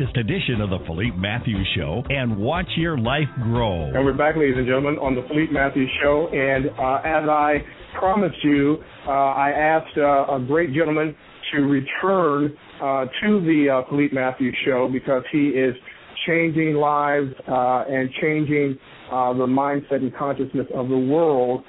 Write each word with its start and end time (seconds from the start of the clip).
edition 0.00 0.62
of 0.62 0.70
the 0.70 0.78
Philippe 0.86 1.16
Matthews 1.18 1.68
Show 1.76 2.02
and 2.08 2.38
watch 2.38 2.68
your 2.76 2.96
life 2.96 3.28
grow. 3.42 3.84
And 3.94 4.04
we're 4.06 4.16
back, 4.16 4.36
ladies 4.36 4.54
and 4.56 4.66
gentlemen, 4.66 4.96
on 4.96 5.14
the 5.14 5.22
Philippe 5.28 5.52
Matthews 5.52 5.90
Show. 6.02 6.28
And 6.32 6.70
uh, 6.70 7.02
as 7.04 7.28
I 7.28 7.58
promised 7.98 8.42
you, 8.42 8.78
uh, 9.06 9.10
I 9.10 9.50
asked 9.50 9.98
uh, 9.98 10.34
a 10.34 10.42
great 10.46 10.72
gentleman 10.72 11.14
to 11.52 11.62
return 11.62 12.56
uh, 12.80 13.04
to 13.22 13.40
the 13.42 13.68
uh, 13.68 13.90
Philippe 13.90 14.14
Matthews 14.14 14.56
Show 14.64 14.88
because 14.90 15.24
he 15.30 15.48
is 15.48 15.74
changing 16.26 16.74
lives 16.74 17.28
uh, 17.46 17.84
and 17.86 18.08
changing 18.22 18.78
the 19.10 19.46
mindset 19.46 19.96
and 19.96 20.16
consciousness 20.16 20.66
of 20.74 20.88
the 20.88 20.96
world. 20.96 21.64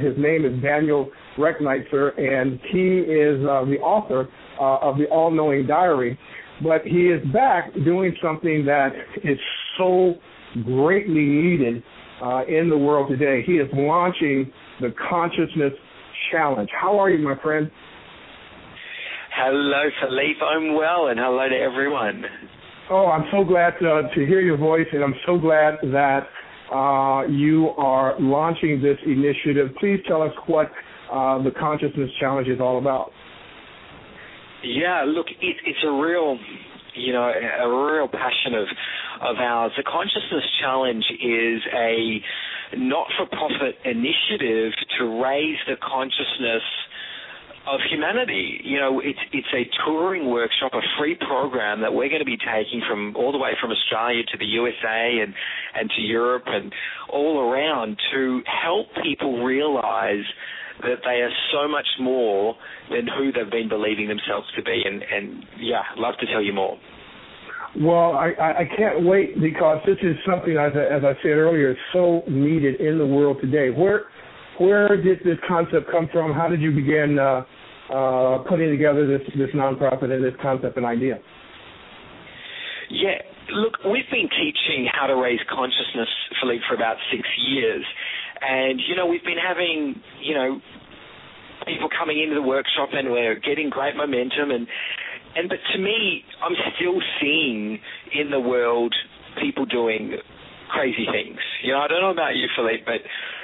his 0.00 0.16
name 0.16 0.46
is 0.46 0.62
Daniel 0.62 1.10
Rechnitzer, 1.36 2.18
and 2.18 2.58
he 2.72 3.00
is 3.00 3.42
the 3.42 3.76
author 3.82 4.28
of 4.58 4.96
the 4.96 5.04
All 5.10 5.30
Knowing 5.30 5.66
Diary. 5.66 6.18
But 6.62 6.82
he 6.84 7.06
is 7.06 7.26
back 7.32 7.72
doing 7.84 8.14
something 8.22 8.64
that 8.66 8.90
is 9.24 9.38
so 9.78 10.14
greatly 10.64 11.24
needed 11.24 11.82
uh, 12.22 12.44
in 12.46 12.68
the 12.68 12.76
world 12.76 13.08
today. 13.08 13.42
He 13.46 13.54
is 13.54 13.68
launching 13.72 14.52
the 14.80 14.92
Consciousness 15.08 15.72
Challenge. 16.30 16.68
How 16.78 16.98
are 16.98 17.10
you, 17.10 17.26
my 17.26 17.40
friend? 17.42 17.70
Hello, 19.34 19.88
Philippe. 20.00 20.40
I'm 20.42 20.74
well, 20.74 21.08
and 21.08 21.18
hello 21.18 21.48
to 21.48 21.56
everyone. 21.56 22.24
Oh, 22.90 23.06
I'm 23.06 23.24
so 23.32 23.44
glad 23.44 23.74
to, 23.80 24.02
to 24.14 24.26
hear 24.26 24.40
your 24.40 24.58
voice, 24.58 24.86
and 24.92 25.02
I'm 25.02 25.14
so 25.24 25.38
glad 25.38 25.74
that 25.82 26.26
uh, 26.72 27.26
you 27.28 27.68
are 27.78 28.20
launching 28.20 28.82
this 28.82 28.98
initiative. 29.06 29.68
Please 29.78 30.00
tell 30.06 30.22
us 30.22 30.32
what 30.46 30.66
uh, 31.10 31.42
the 31.42 31.52
Consciousness 31.58 32.10
Challenge 32.18 32.48
is 32.48 32.60
all 32.60 32.78
about. 32.78 33.12
Yeah, 34.62 35.04
look, 35.06 35.26
it, 35.28 35.56
it's 35.64 35.84
a 35.84 35.90
real, 35.90 36.38
you 36.94 37.12
know, 37.12 37.24
a 37.24 37.68
real 37.68 38.08
passion 38.08 38.54
of 38.54 38.66
of 39.20 39.36
ours. 39.36 39.72
The 39.76 39.82
Consciousness 39.82 40.44
Challenge 40.60 41.04
is 41.20 41.60
a 41.76 42.20
not-for-profit 42.76 43.76
initiative 43.84 44.72
to 44.98 45.22
raise 45.22 45.58
the 45.66 45.76
consciousness 45.76 46.62
of 47.68 47.80
humanity. 47.90 48.60
You 48.64 48.80
know, 48.80 49.00
it's 49.00 49.18
it's 49.32 49.52
a 49.52 49.68
touring 49.84 50.30
workshop, 50.30 50.72
a 50.72 50.80
free 50.98 51.16
program 51.16 51.80
that 51.82 51.92
we're 51.92 52.08
going 52.08 52.20
to 52.20 52.24
be 52.24 52.38
taking 52.38 52.82
from 52.88 53.14
all 53.16 53.32
the 53.32 53.38
way 53.38 53.52
from 53.60 53.70
Australia 53.70 54.22
to 54.32 54.38
the 54.38 54.46
USA 54.46 55.20
and 55.22 55.34
and 55.74 55.90
to 55.96 56.02
Europe 56.02 56.44
and 56.46 56.72
all 57.10 57.40
around 57.40 57.98
to 58.12 58.42
help 58.46 58.86
people 59.02 59.44
realize 59.44 60.24
that 60.82 61.00
they 61.04 61.20
are 61.20 61.32
so 61.52 61.68
much 61.68 61.86
more 62.00 62.54
than 62.90 63.06
who 63.06 63.32
they've 63.32 63.50
been 63.50 63.68
believing 63.68 64.08
themselves 64.08 64.46
to 64.56 64.62
be. 64.62 64.82
And, 64.84 65.02
and 65.02 65.44
yeah, 65.58 65.82
love 65.96 66.14
to 66.20 66.26
tell 66.26 66.42
you 66.42 66.52
more. 66.52 66.78
Well, 67.78 68.16
I, 68.16 68.32
I 68.40 68.68
can't 68.76 69.04
wait 69.04 69.40
because 69.40 69.78
this 69.86 69.98
is 70.02 70.16
something, 70.28 70.56
as 70.56 70.72
I, 70.74 70.96
as 70.96 71.02
I 71.04 71.14
said 71.22 71.38
earlier, 71.38 71.70
is 71.70 71.76
so 71.92 72.22
needed 72.26 72.80
in 72.80 72.98
the 72.98 73.06
world 73.06 73.38
today. 73.40 73.70
Where 73.70 74.06
where 74.58 75.00
did 75.00 75.20
this 75.20 75.38
concept 75.48 75.90
come 75.90 76.08
from? 76.12 76.34
How 76.34 76.48
did 76.48 76.60
you 76.60 76.72
begin 76.72 77.18
uh, 77.18 77.44
uh, 77.94 78.38
putting 78.48 78.70
together 78.70 79.06
this 79.06 79.22
this 79.38 79.50
nonprofit 79.54 80.10
and 80.10 80.22
this 80.22 80.34
concept 80.42 80.76
and 80.76 80.84
idea? 80.84 81.20
Yeah, 82.90 83.22
look, 83.54 83.78
we've 83.84 84.10
been 84.10 84.28
teaching 84.28 84.88
how 84.92 85.06
to 85.06 85.14
raise 85.14 85.38
consciousness, 85.48 86.08
Philippe, 86.42 86.62
for 86.68 86.74
about 86.74 86.96
six 87.12 87.22
years. 87.48 87.84
And, 88.40 88.80
you 88.88 88.96
know, 88.96 89.06
we've 89.06 89.24
been 89.24 89.40
having, 89.40 90.00
you 90.22 90.34
know, 90.34 90.60
people 91.66 91.88
coming 91.96 92.20
into 92.22 92.34
the 92.34 92.42
workshop 92.42 92.90
and 92.92 93.10
we're 93.10 93.38
getting 93.38 93.68
great 93.68 93.94
momentum 93.94 94.50
and 94.50 94.66
and 95.36 95.48
but 95.48 95.58
to 95.72 95.78
me 95.78 96.24
I'm 96.42 96.56
still 96.76 97.00
seeing 97.20 97.78
in 98.18 98.30
the 98.30 98.40
world 98.40 98.94
people 99.40 99.66
doing 99.66 100.16
crazy 100.70 101.06
things. 101.10 101.38
You 101.62 101.72
know, 101.72 101.80
I 101.80 101.88
don't 101.88 102.00
know 102.00 102.10
about 102.10 102.36
you, 102.36 102.46
Philippe, 102.56 102.84
but 102.86 103.02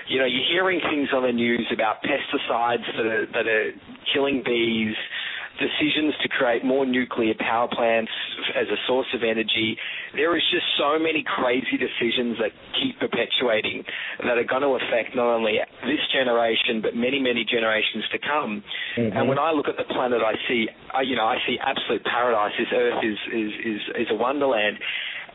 you 0.09 0.19
know, 0.19 0.25
you're 0.25 0.47
hearing 0.49 0.81
things 0.81 1.09
on 1.13 1.23
the 1.23 1.33
news 1.33 1.67
about 1.73 1.97
pesticides 2.03 2.87
that 2.97 3.07
are 3.07 3.27
that 3.27 3.47
are 3.47 3.71
killing 4.15 4.43
bees, 4.45 4.95
decisions 5.59 6.15
to 6.23 6.29
create 6.29 6.65
more 6.65 6.87
nuclear 6.87 7.35
power 7.39 7.69
plants 7.69 8.13
as 8.55 8.69
a 8.69 8.79
source 8.87 9.09
of 9.15 9.23
energy. 9.23 9.77
There 10.15 10.37
is 10.37 10.43
just 10.53 10.65
so 10.79 10.99
many 10.99 11.25
crazy 11.25 11.77
decisions 11.77 12.39
that 12.39 12.53
keep 12.77 13.01
perpetuating 13.01 13.85
that 14.21 14.37
are 14.39 14.49
going 14.49 14.63
to 14.63 14.77
affect 14.77 15.17
not 15.17 15.27
only 15.27 15.59
this 15.83 16.03
generation 16.13 16.81
but 16.81 16.95
many, 16.95 17.21
many 17.21 17.45
generations 17.45 18.05
to 18.13 18.19
come. 18.19 18.63
Mm-hmm. 18.97 19.17
And 19.17 19.29
when 19.29 19.39
I 19.39 19.53
look 19.53 19.69
at 19.69 19.77
the 19.77 19.89
planet, 19.89 20.21
I 20.21 20.37
see, 20.49 20.69
you 21.05 21.17
know, 21.17 21.27
I 21.27 21.37
see 21.47 21.57
absolute 21.61 22.05
paradise. 22.05 22.53
This 22.59 22.73
Earth 22.73 23.03
is 23.03 23.19
is 23.33 23.53
is, 23.65 23.81
is 24.05 24.09
a 24.11 24.17
wonderland. 24.17 24.79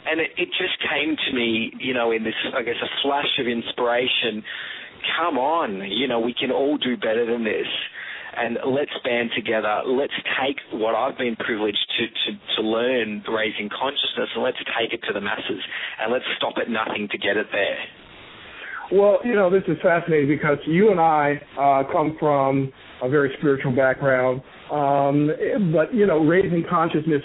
And 0.02 0.20
it, 0.20 0.32
it 0.38 0.50
just 0.58 0.82
came 0.82 1.14
to 1.14 1.30
me, 1.36 1.74
you 1.78 1.94
know, 1.94 2.12
in 2.12 2.24
this, 2.24 2.34
I 2.58 2.64
guess, 2.64 2.82
a 2.82 2.90
flash 3.04 3.38
of 3.38 3.46
inspiration. 3.46 4.42
Come 5.18 5.38
on, 5.38 5.90
you 5.92 6.08
know, 6.08 6.20
we 6.20 6.34
can 6.34 6.52
all 6.52 6.78
do 6.78 6.98
better 6.98 7.26
than 7.26 7.44
this 7.44 7.68
and 8.38 8.58
let's 8.68 8.92
band 9.04 9.32
together. 9.36 9.82
Let's 9.86 10.14
take 10.42 10.58
what 10.74 10.96
I've 10.96 11.18
been 11.18 11.36
privileged 11.36 11.86
to, 11.98 12.06
to, 12.08 12.40
to 12.56 12.62
learn 12.62 13.24
raising 13.28 13.70
consciousness 13.70 14.30
and 14.36 14.44
let's 14.44 14.58
take 14.80 14.94
it 14.94 15.02
to 15.08 15.14
the 15.14 15.22
masses 15.22 15.64
and 16.02 16.12
let's 16.12 16.26
stop 16.38 16.54
at 16.62 16.70
nothing 16.70 17.08
to 17.12 17.18
get 17.18 17.38
it 17.38 17.48
there. 17.52 17.78
Well, 18.92 19.20
you 19.24 19.36
know, 19.36 19.50
this 19.50 19.64
is 19.68 19.78
fascinating 19.82 20.28
because 20.28 20.58
you 20.66 20.92
and 20.92 21.00
I 21.00 21.40
uh, 21.58 21.84
come 21.92 22.18
from 22.20 22.74
a 23.02 23.10
very 23.10 23.34
spiritual 23.38 23.74
background, 23.74 24.42
um, 24.70 25.32
but, 25.74 25.94
you 25.94 26.06
know, 26.06 26.20
raising 26.20 26.66
consciousness 26.70 27.24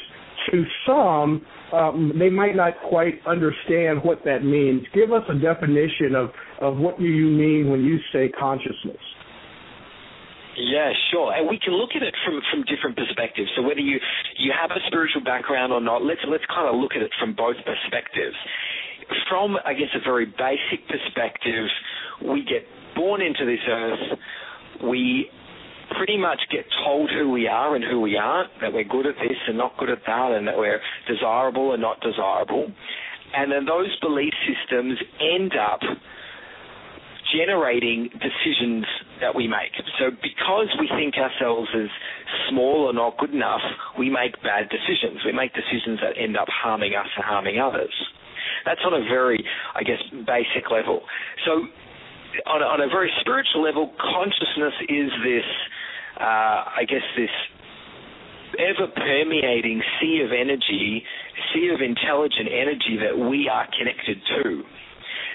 to 0.50 0.64
some, 0.86 1.44
um, 1.72 2.12
they 2.18 2.30
might 2.30 2.54
not 2.54 2.74
quite 2.88 3.14
understand 3.26 3.98
what 4.04 4.24
that 4.24 4.44
means. 4.44 4.82
Give 4.94 5.12
us 5.12 5.22
a 5.28 5.34
definition 5.34 6.14
of, 6.14 6.30
of 6.60 6.76
what 6.76 7.00
you 7.00 7.26
mean 7.26 7.68
when 7.68 7.82
you 7.82 7.98
say 8.12 8.28
consciousness. 8.28 9.02
Yeah, 10.56 10.90
sure. 11.12 11.34
And 11.34 11.48
we 11.48 11.58
can 11.58 11.74
look 11.74 11.90
at 11.94 12.02
it 12.02 12.14
from, 12.24 12.40
from 12.50 12.64
different 12.64 12.96
perspectives. 12.96 13.50
So 13.56 13.62
whether 13.62 13.80
you, 13.80 14.00
you 14.38 14.52
have 14.58 14.70
a 14.70 14.80
spiritual 14.86 15.22
background 15.22 15.72
or 15.72 15.80
not, 15.80 16.02
let's 16.02 16.20
let's 16.28 16.44
kind 16.48 16.66
of 16.68 16.80
look 16.80 16.92
at 16.96 17.02
it 17.02 17.12
from 17.20 17.34
both 17.36 17.56
perspectives. 17.64 18.36
From 19.28 19.56
I 19.64 19.74
guess 19.74 19.92
a 19.94 20.02
very 20.02 20.24
basic 20.24 20.88
perspective, 20.88 21.68
we 22.24 22.42
get 22.42 22.64
born 22.96 23.20
into 23.20 23.44
this 23.44 23.60
earth, 23.68 24.18
we 24.82 25.28
pretty 25.98 26.16
much 26.16 26.40
get 26.50 26.64
told 26.84 27.10
who 27.10 27.30
we 27.30 27.46
are 27.46 27.76
and 27.76 27.84
who 27.84 28.00
we 28.00 28.16
aren't, 28.16 28.50
that 28.60 28.72
we're 28.72 28.84
good 28.84 29.06
at 29.06 29.14
this 29.16 29.36
and 29.46 29.56
not 29.56 29.76
good 29.78 29.90
at 29.90 30.00
that, 30.06 30.32
and 30.32 30.48
that 30.48 30.56
we're 30.56 30.80
desirable 31.06 31.72
and 31.72 31.82
not 31.82 32.00
desirable. 32.00 32.72
And 33.34 33.52
then 33.52 33.66
those 33.66 33.94
belief 34.00 34.32
systems 34.48 34.98
end 35.20 35.52
up 35.54 35.80
generating 37.32 38.10
decisions 38.20 38.84
that 39.20 39.34
we 39.34 39.48
make. 39.48 39.72
So 39.98 40.10
because 40.10 40.68
we 40.78 40.88
think 40.94 41.14
ourselves 41.16 41.68
as 41.74 41.88
small 42.50 42.86
or 42.86 42.92
not 42.92 43.18
good 43.18 43.34
enough, 43.34 43.62
we 43.98 44.10
make 44.10 44.40
bad 44.42 44.68
decisions. 44.68 45.24
We 45.24 45.32
make 45.32 45.52
decisions 45.54 46.00
that 46.00 46.20
end 46.20 46.36
up 46.36 46.48
harming 46.48 46.94
us 46.94 47.08
and 47.16 47.24
harming 47.24 47.58
others. 47.58 47.94
That's 48.64 48.80
on 48.84 48.94
a 48.94 49.04
very, 49.04 49.42
I 49.74 49.82
guess, 49.82 50.02
basic 50.12 50.70
level. 50.70 51.02
So 51.44 51.66
on 52.46 52.62
a, 52.62 52.66
on 52.66 52.80
a 52.80 52.88
very 52.88 53.10
spiritual 53.20 53.62
level, 53.62 53.92
consciousness 53.98 54.74
is 54.88 55.10
this, 55.24 55.48
uh, 56.20 56.76
I 56.76 56.84
guess, 56.88 57.04
this 57.16 57.30
ever 58.58 58.88
permeating 58.94 59.82
sea 60.00 60.22
of 60.24 60.30
energy, 60.32 61.02
sea 61.52 61.70
of 61.74 61.80
intelligent 61.80 62.48
energy 62.48 62.98
that 63.02 63.16
we 63.18 63.48
are 63.48 63.66
connected 63.76 64.18
to. 64.42 64.62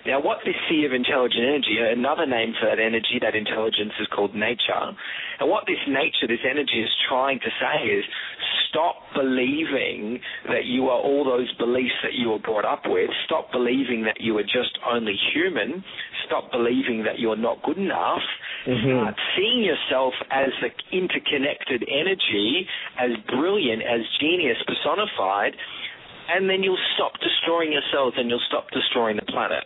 Now, 0.05 0.21
what 0.21 0.39
this 0.45 0.57
sea 0.69 0.85
of 0.85 0.93
intelligent 0.93 1.43
energy, 1.45 1.77
another 1.77 2.25
name 2.25 2.53
for 2.59 2.65
that 2.65 2.81
energy, 2.81 3.21
that 3.21 3.35
intelligence 3.35 3.93
is 3.99 4.07
called 4.09 4.33
nature. 4.33 4.97
And 5.39 5.49
what 5.49 5.65
this 5.67 5.81
nature, 5.87 6.25
this 6.25 6.41
energy 6.41 6.81
is 6.81 6.89
trying 7.07 7.39
to 7.39 7.51
say 7.61 7.85
is 7.85 8.05
stop 8.69 8.95
believing 9.13 10.19
that 10.47 10.65
you 10.65 10.89
are 10.89 10.97
all 10.97 11.23
those 11.23 11.51
beliefs 11.57 11.93
that 12.03 12.13
you 12.13 12.29
were 12.29 12.39
brought 12.39 12.65
up 12.65 12.83
with. 12.85 13.09
Stop 13.25 13.51
believing 13.51 14.03
that 14.05 14.17
you 14.19 14.37
are 14.37 14.47
just 14.47 14.79
only 14.89 15.15
human. 15.33 15.83
Stop 16.25 16.51
believing 16.51 17.03
that 17.05 17.19
you're 17.19 17.37
not 17.37 17.61
good 17.61 17.77
enough. 17.77 18.25
Mm-hmm. 18.65 18.89
Start 18.89 19.15
seeing 19.37 19.61
yourself 19.63 20.13
as 20.31 20.49
the 20.61 20.71
interconnected 20.95 21.85
energy, 21.85 22.65
as 22.97 23.11
brilliant, 23.29 23.83
as 23.83 24.01
genius 24.19 24.57
personified 24.65 25.53
and 26.31 26.49
then 26.49 26.63
you'll 26.63 26.79
stop 26.95 27.11
destroying 27.19 27.73
yourselves 27.73 28.15
and 28.17 28.29
you'll 28.29 28.45
stop 28.47 28.69
destroying 28.71 29.17
the 29.17 29.25
planet. 29.27 29.65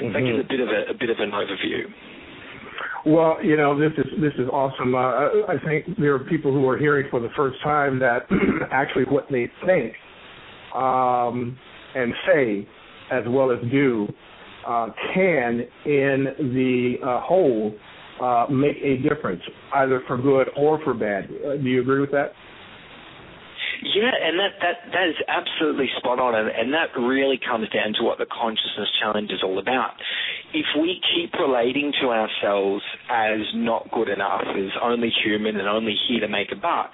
Mm-hmm. 0.00 0.12
That 0.12 0.20
gives 0.20 0.40
a 0.40 0.48
bit 0.48 0.60
of 0.60 0.68
a, 0.68 0.90
a 0.90 0.94
bit 0.94 1.10
of 1.10 1.18
an 1.18 1.30
overview. 1.30 1.84
Well, 3.04 3.38
you 3.42 3.56
know, 3.56 3.78
this 3.78 3.92
is 3.98 4.06
this 4.20 4.32
is 4.38 4.48
awesome. 4.48 4.94
Uh, 4.94 5.46
I 5.48 5.56
think 5.64 5.98
there 5.98 6.14
are 6.14 6.20
people 6.20 6.52
who 6.52 6.68
are 6.68 6.78
hearing 6.78 7.08
for 7.10 7.20
the 7.20 7.30
first 7.36 7.60
time 7.62 7.98
that 7.98 8.26
actually 8.70 9.04
what 9.04 9.26
they 9.30 9.50
think 9.66 9.94
um, 10.74 11.58
and 11.94 12.12
say, 12.26 12.68
as 13.10 13.24
well 13.28 13.50
as 13.50 13.58
do, 13.70 14.08
uh, 14.66 14.88
can 15.14 15.66
in 15.84 16.26
the 16.38 16.94
uh, 17.04 17.20
whole 17.20 17.74
uh, 18.22 18.46
make 18.48 18.76
a 18.82 18.96
difference, 18.98 19.42
either 19.74 20.02
for 20.06 20.16
good 20.16 20.48
or 20.56 20.82
for 20.84 20.94
bad. 20.94 21.24
Uh, 21.24 21.56
do 21.56 21.68
you 21.68 21.80
agree 21.80 22.00
with 22.00 22.12
that? 22.12 22.32
Yeah, 23.82 24.14
and 24.14 24.38
that, 24.38 24.62
that, 24.62 24.76
that 24.94 25.08
is 25.10 25.18
absolutely 25.26 25.90
spot 25.98 26.20
on, 26.20 26.38
and, 26.38 26.48
and 26.48 26.72
that 26.72 26.94
really 26.94 27.38
comes 27.38 27.68
down 27.70 27.94
to 27.98 28.04
what 28.04 28.18
the 28.18 28.30
consciousness 28.30 28.86
challenge 29.02 29.32
is 29.32 29.42
all 29.42 29.58
about. 29.58 29.98
If 30.54 30.66
we 30.78 31.00
keep 31.02 31.34
relating 31.34 31.92
to 32.00 32.14
ourselves 32.14 32.84
as 33.10 33.42
not 33.54 33.90
good 33.90 34.08
enough, 34.08 34.46
as 34.54 34.70
only 34.80 35.10
human 35.10 35.58
and 35.58 35.66
only 35.66 35.96
here 36.08 36.20
to 36.20 36.28
make 36.28 36.52
a 36.52 36.56
buck, 36.56 36.92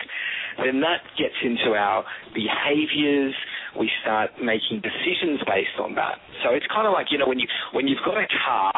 then 0.64 0.80
that 0.80 1.04
gets 1.18 1.36
into 1.44 1.76
our 1.76 2.04
behaviors, 2.32 3.34
we 3.76 3.90
start 4.00 4.32
making 4.40 4.80
decisions 4.80 5.42
based 5.44 5.76
on 5.82 5.98
that. 5.98 6.22
So 6.44 6.54
it's 6.54 6.66
kind 6.70 6.86
of 6.86 6.94
like 6.94 7.10
you 7.10 7.18
know 7.18 7.26
when 7.26 7.38
you 7.38 7.48
when 7.74 7.88
you've 7.90 8.02
got 8.06 8.16
a 8.16 8.28
car. 8.30 8.72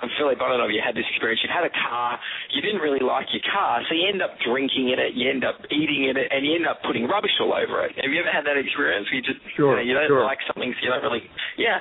I'm 0.00 0.08
don't 0.50 0.58
know 0.58 0.70
if 0.70 0.74
you 0.74 0.84
had 0.84 0.96
this 0.98 1.06
experience. 1.14 1.40
You 1.44 1.50
had 1.52 1.64
a 1.64 1.72
car. 1.72 2.18
You 2.54 2.60
didn't 2.60 2.80
really 2.80 3.02
like 3.02 3.30
your 3.30 3.44
car, 3.46 3.80
so 3.86 3.94
you 3.94 4.08
end 4.10 4.20
up 4.20 4.36
drinking 4.42 4.90
in 4.90 4.98
it. 4.98 5.14
You 5.14 5.30
end 5.30 5.44
up 5.46 5.62
eating 5.70 6.10
in 6.10 6.18
it, 6.18 6.28
and 6.30 6.44
you 6.44 6.58
end 6.58 6.66
up 6.66 6.82
putting 6.82 7.06
rubbish 7.06 7.34
all 7.40 7.54
over 7.54 7.86
it. 7.86 7.96
Have 7.96 8.10
you 8.10 8.20
ever 8.20 8.32
had 8.32 8.44
that 8.44 8.58
experience? 8.58 9.06
Where 9.08 9.22
you 9.22 9.24
just 9.24 9.40
sure, 9.54 9.78
you, 9.80 9.94
know, 9.94 10.02
you 10.02 10.08
don't 10.08 10.10
sure. 10.10 10.26
like 10.26 10.42
something, 10.50 10.74
so 10.74 10.80
you 10.82 10.90
don't 10.90 11.04
really 11.04 11.24
yeah. 11.56 11.78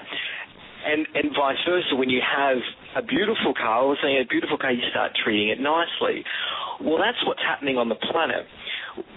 And 0.86 1.04
and 1.16 1.36
vice 1.36 1.60
versa. 1.68 1.96
When 1.96 2.10
you 2.10 2.24
have 2.24 2.62
a 2.96 3.02
beautiful 3.02 3.54
car, 3.54 3.84
or 3.84 3.98
saying 4.02 4.18
a 4.22 4.28
beautiful 4.28 4.58
car, 4.58 4.72
you 4.72 4.84
start 4.90 5.12
treating 5.24 5.50
it 5.50 5.60
nicely. 5.60 6.24
Well, 6.82 6.98
that's 6.98 7.20
what's 7.26 7.42
happening 7.42 7.78
on 7.78 7.90
the 7.90 7.96
planet 7.96 8.48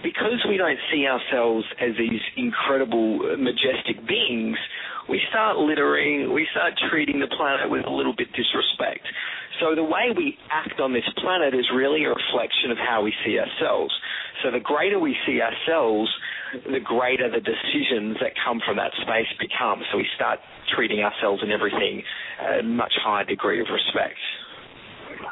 because 0.03 0.45
we 0.47 0.57
don't 0.57 0.77
see 0.91 1.07
ourselves 1.07 1.65
as 1.81 1.91
these 1.97 2.21
incredible, 2.37 3.35
majestic 3.37 4.05
beings, 4.07 4.57
we 5.09 5.19
start 5.29 5.57
littering, 5.57 6.33
we 6.33 6.47
start 6.51 6.73
treating 6.89 7.19
the 7.19 7.27
planet 7.35 7.69
with 7.69 7.85
a 7.85 7.89
little 7.89 8.15
bit 8.15 8.27
disrespect. 8.31 9.03
So 9.63 9.75
the 9.75 9.83
way 9.83 10.11
we 10.11 10.35
act 10.51 10.81
on 10.81 10.91
this 10.91 11.07
planet 11.23 11.55
is 11.55 11.63
really 11.73 12.03
a 12.03 12.09
reflection 12.09 12.71
of 12.71 12.77
how 12.77 13.01
we 13.01 13.13
see 13.25 13.39
ourselves. 13.39 13.95
So 14.43 14.51
the 14.51 14.59
greater 14.59 14.99
we 14.99 15.15
see 15.25 15.39
ourselves, 15.39 16.11
the 16.67 16.83
greater 16.83 17.31
the 17.31 17.39
decisions 17.39 18.17
that 18.19 18.35
come 18.43 18.59
from 18.67 18.75
that 18.75 18.91
space 18.99 19.31
become. 19.39 19.79
So 19.89 19.97
we 19.97 20.07
start 20.15 20.39
treating 20.75 20.99
ourselves 20.99 21.41
and 21.41 21.51
everything 21.51 22.03
a 22.59 22.63
much 22.63 22.91
higher 23.05 23.23
degree 23.23 23.61
of 23.61 23.67
respect. 23.71 24.19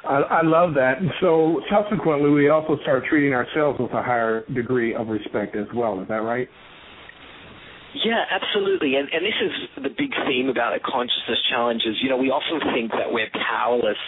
I, 0.07 0.39
I 0.39 0.41
love 0.43 0.75
that. 0.75 0.95
So 1.19 1.59
subsequently, 1.69 2.29
we 2.29 2.47
also 2.47 2.77
start 2.83 3.03
treating 3.09 3.33
ourselves 3.33 3.79
with 3.81 3.91
a 3.91 4.01
higher 4.01 4.45
degree 4.55 4.95
of 4.95 5.09
respect 5.09 5.57
as 5.57 5.67
well. 5.75 6.01
Is 6.01 6.07
that 6.07 6.23
right? 6.23 6.47
Yeah, 7.93 8.23
absolutely. 8.31 8.95
And, 8.95 9.09
and 9.11 9.25
this 9.25 9.35
is 9.41 9.83
the 9.83 9.89
big 9.89 10.11
theme 10.27 10.47
about 10.49 10.73
the 10.73 10.79
consciousness 10.79 11.39
challenges. 11.49 11.99
You 12.01 12.09
know, 12.09 12.17
we 12.17 12.29
often 12.29 12.59
think 12.73 12.91
that 12.91 13.11
we're 13.11 13.29
powerless 13.33 13.99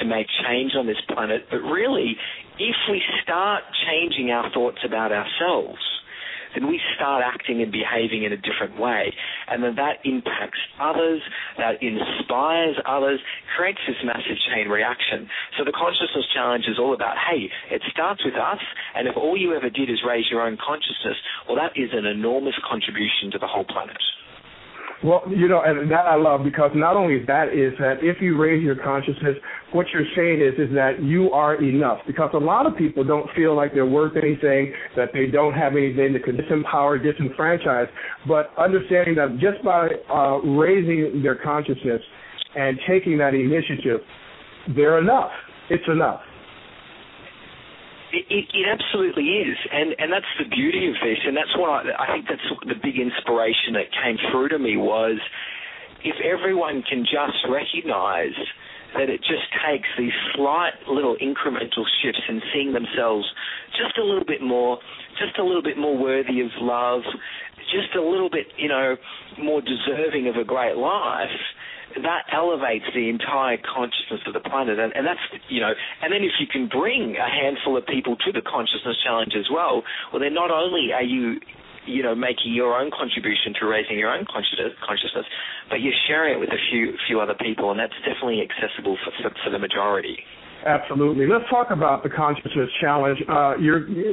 to 0.00 0.04
make 0.04 0.26
change 0.44 0.72
on 0.76 0.86
this 0.86 1.00
planet, 1.08 1.46
but 1.50 1.64
really, 1.64 2.16
if 2.58 2.76
we 2.90 3.00
start 3.22 3.62
changing 3.88 4.30
our 4.30 4.52
thoughts 4.52 4.78
about 4.84 5.10
ourselves, 5.10 5.80
then 6.56 6.68
we 6.68 6.80
start 6.96 7.20
acting 7.20 7.60
and 7.60 7.70
behaving 7.70 8.24
in 8.24 8.32
a 8.32 8.40
different 8.40 8.80
way. 8.80 9.12
And 9.46 9.62
then 9.62 9.76
that 9.76 10.00
impacts 10.08 10.58
others, 10.80 11.20
that 11.60 11.84
inspires 11.84 12.80
others, 12.88 13.20
creates 13.54 13.84
this 13.86 14.00
massive 14.00 14.40
chain 14.48 14.72
reaction. 14.72 15.28
So 15.58 15.68
the 15.68 15.76
consciousness 15.76 16.24
challenge 16.32 16.64
is 16.64 16.80
all 16.80 16.94
about, 16.96 17.20
hey, 17.20 17.52
it 17.68 17.82
starts 17.92 18.24
with 18.24 18.34
us, 18.40 18.60
and 18.96 19.06
if 19.06 19.16
all 19.16 19.36
you 19.36 19.52
ever 19.52 19.68
did 19.68 19.90
is 19.90 20.00
raise 20.00 20.24
your 20.32 20.40
own 20.40 20.56
consciousness, 20.56 21.20
well, 21.44 21.60
that 21.60 21.76
is 21.76 21.92
an 21.92 22.06
enormous 22.06 22.56
contribution 22.64 23.30
to 23.32 23.38
the 23.38 23.46
whole 23.46 23.68
planet. 23.68 24.00
Well, 25.04 25.22
you 25.28 25.46
know, 25.46 25.60
and 25.60 25.90
that 25.90 26.06
I 26.08 26.16
love 26.16 26.40
because 26.42 26.70
not 26.74 26.96
only 26.96 27.22
that 27.26 27.52
is 27.52 27.76
that 27.78 28.00
if 28.00 28.16
you 28.22 28.40
raise 28.40 28.62
your 28.62 28.76
consciousness, 28.76 29.36
what 29.76 29.86
you're 29.92 30.08
saying 30.16 30.40
is 30.40 30.58
is 30.58 30.74
that 30.74 31.02
you 31.02 31.30
are 31.30 31.62
enough. 31.62 31.98
Because 32.06 32.30
a 32.34 32.38
lot 32.38 32.66
of 32.66 32.76
people 32.76 33.04
don't 33.04 33.28
feel 33.36 33.54
like 33.54 33.74
they're 33.74 33.86
worth 33.86 34.16
anything, 34.16 34.72
that 34.96 35.10
they 35.12 35.26
don't 35.26 35.52
have 35.52 35.72
anything 35.72 36.16
can 36.24 36.36
disempower, 36.36 36.98
disenfranchise. 36.98 37.86
But 38.26 38.50
understanding 38.58 39.14
that 39.16 39.38
just 39.38 39.62
by 39.62 39.88
uh, 40.10 40.38
raising 40.38 41.22
their 41.22 41.36
consciousness 41.36 42.02
and 42.56 42.78
taking 42.88 43.18
that 43.18 43.34
initiative, 43.34 44.00
they're 44.74 44.98
enough. 44.98 45.30
It's 45.70 45.86
enough. 45.88 46.20
It, 48.12 48.24
it, 48.30 48.44
it, 48.54 48.66
absolutely 48.70 49.24
is, 49.44 49.58
and 49.72 49.92
and 49.98 50.08
that's 50.12 50.30
the 50.38 50.48
beauty 50.48 50.88
of 50.88 50.94
this, 51.02 51.18
and 51.26 51.36
that's 51.36 51.52
what 51.58 51.68
I, 51.68 51.90
I 51.98 52.06
think 52.14 52.24
that's 52.30 52.48
the 52.64 52.78
big 52.80 52.96
inspiration 53.02 53.74
that 53.74 53.90
came 53.92 54.16
through 54.30 54.50
to 54.50 54.58
me 54.58 54.78
was 54.78 55.18
if 56.04 56.14
everyone 56.22 56.86
can 56.88 57.02
just 57.02 57.36
recognise 57.50 58.38
that 58.94 59.08
it 59.10 59.20
just 59.20 59.50
takes 59.66 59.88
these 59.98 60.14
slight 60.34 60.72
little 60.88 61.16
incremental 61.16 61.84
shifts 62.02 62.22
in 62.28 62.40
seeing 62.52 62.72
themselves 62.72 63.26
just 63.72 63.98
a 63.98 64.04
little 64.04 64.24
bit 64.24 64.42
more, 64.42 64.78
just 65.18 65.38
a 65.38 65.44
little 65.44 65.62
bit 65.62 65.76
more 65.76 65.96
worthy 65.96 66.40
of 66.40 66.50
love, 66.60 67.02
just 67.72 67.94
a 67.96 68.02
little 68.02 68.30
bit, 68.30 68.46
you 68.56 68.68
know, 68.68 68.96
more 69.38 69.60
deserving 69.60 70.28
of 70.28 70.36
a 70.36 70.44
great 70.44 70.76
life 70.76 71.34
that 72.02 72.28
elevates 72.32 72.84
the 72.94 73.08
entire 73.08 73.56
consciousness 73.56 74.20
of 74.26 74.34
the 74.34 74.40
planet. 74.40 74.78
And, 74.78 74.92
and 74.92 75.06
that's, 75.06 75.20
you 75.48 75.60
know, 75.60 75.72
and 76.02 76.12
then 76.12 76.22
if 76.22 76.36
you 76.40 76.46
can 76.46 76.68
bring 76.68 77.16
a 77.16 77.28
handful 77.28 77.76
of 77.76 77.86
people 77.86 78.16
to 78.16 78.32
the 78.32 78.42
consciousness 78.42 78.96
challenge 79.04 79.32
as 79.36 79.46
well, 79.52 79.82
well, 80.12 80.20
then 80.20 80.34
not 80.34 80.50
only 80.50 80.92
are 80.92 81.02
you 81.02 81.40
you 81.86 82.02
know, 82.02 82.14
making 82.14 82.52
your 82.52 82.74
own 82.74 82.90
contribution 82.90 83.54
to 83.60 83.66
raising 83.66 83.98
your 83.98 84.10
own 84.10 84.26
consciousness, 84.26 85.26
but 85.70 85.80
you're 85.80 85.96
sharing 86.06 86.34
it 86.34 86.40
with 86.40 86.50
a 86.50 86.60
few 86.70 86.92
few 87.06 87.20
other 87.20 87.34
people, 87.40 87.70
and 87.70 87.80
that's 87.80 87.96
definitely 88.04 88.42
accessible 88.42 88.98
for, 89.04 89.12
for, 89.22 89.34
for 89.44 89.50
the 89.50 89.58
majority. 89.58 90.18
Absolutely. 90.64 91.26
Let's 91.26 91.48
talk 91.48 91.68
about 91.70 92.02
the 92.02 92.08
consciousness 92.08 92.68
challenge. 92.80 93.18
Uh, 93.28 93.54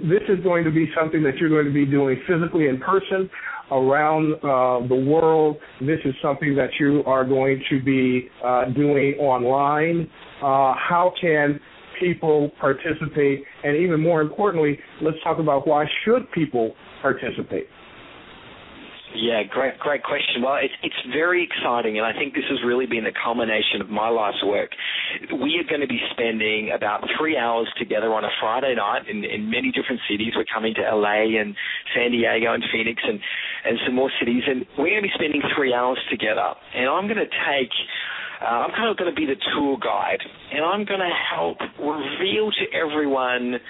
this 0.04 0.22
is 0.30 0.44
going 0.44 0.64
to 0.66 0.72
be 0.72 0.88
something 0.96 1.24
that 1.24 1.38
you're 1.38 1.50
going 1.50 1.66
to 1.66 1.74
be 1.74 1.86
doing 1.86 2.22
physically 2.28 2.68
in 2.68 2.80
person 2.80 3.30
around 3.72 4.34
uh, 4.36 4.88
the 4.88 4.96
world. 4.96 5.58
This 5.80 6.00
is 6.06 6.14
something 6.22 6.56
that 6.56 6.70
you 6.80 7.04
are 7.08 7.26
going 7.26 7.64
to 7.70 7.82
be 7.82 8.30
uh, 8.46 8.66
doing 8.66 9.16
online. 9.20 10.08
Uh, 10.42 10.76
how 10.78 11.14
can 11.20 11.60
people 12.00 12.52
participate? 12.60 13.44
And 13.64 13.76
even 13.78 14.02
more 14.02 14.22
importantly, 14.22 14.78
let's 15.02 15.18
talk 15.24 15.40
about 15.40 15.68
why 15.68 15.86
should 16.06 16.30
people 16.34 16.76
participate? 17.04 17.68
Yeah, 19.14 19.44
great, 19.46 19.78
great 19.78 20.02
question. 20.02 20.42
Well, 20.42 20.58
it's 20.58 20.74
it's 20.82 20.98
very 21.14 21.46
exciting, 21.46 22.02
and 22.02 22.06
I 22.06 22.18
think 22.18 22.34
this 22.34 22.50
has 22.50 22.58
really 22.66 22.88
been 22.88 23.04
the 23.04 23.14
culmination 23.14 23.78
of 23.80 23.90
my 23.90 24.10
life's 24.10 24.42
work. 24.44 24.72
we 25.30 25.62
are 25.62 25.70
going 25.70 25.86
to 25.86 25.88
be 25.88 26.02
spending 26.10 26.72
about 26.74 27.06
three 27.20 27.38
hours 27.38 27.70
together 27.78 28.12
on 28.12 28.26
a 28.26 28.34
Friday 28.42 28.74
night 28.74 29.06
in, 29.08 29.24
in 29.24 29.52
many 29.52 29.70
different 29.70 30.02
cities. 30.10 30.34
We're 30.36 30.50
coming 30.50 30.74
to 30.76 30.82
LA 30.82 31.30
and 31.38 31.54
San 31.94 32.10
Diego 32.10 32.54
and 32.58 32.64
Phoenix 32.74 33.04
and, 33.06 33.20
and 33.66 33.78
some 33.86 33.94
more 33.94 34.10
cities, 34.18 34.42
and 34.48 34.66
we're 34.80 34.98
going 34.98 35.06
to 35.06 35.10
be 35.10 35.14
spending 35.14 35.44
three 35.56 35.76
hours 35.76 36.02
together. 36.10 36.58
And 36.74 36.90
I'm 36.90 37.06
going 37.06 37.22
to 37.22 37.30
take 37.30 37.70
uh, 38.42 38.66
I'm 38.66 38.72
kind 38.72 38.90
of 38.90 38.98
going 38.98 39.14
to 39.14 39.16
be 39.16 39.30
the 39.30 39.40
tour 39.54 39.78
guide, 39.78 40.20
and 40.52 40.66
I'm 40.66 40.86
going 40.86 41.00
to 41.00 41.14
help 41.14 41.62
reveal 41.78 42.50
to 42.50 42.66
everyone 42.74 43.62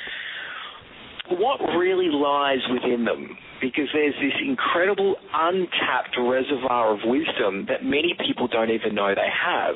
what 1.29 1.59
really 1.77 2.09
lies 2.11 2.59
within 2.71 3.05
them 3.05 3.37
because 3.61 3.87
there's 3.93 4.15
this 4.19 4.35
incredible 4.45 5.15
untapped 5.33 6.17
reservoir 6.19 6.93
of 6.93 6.99
wisdom 7.05 7.65
that 7.69 7.83
many 7.83 8.13
people 8.19 8.47
don't 8.47 8.71
even 8.71 8.93
know 8.93 9.15
they 9.15 9.31
have. 9.31 9.75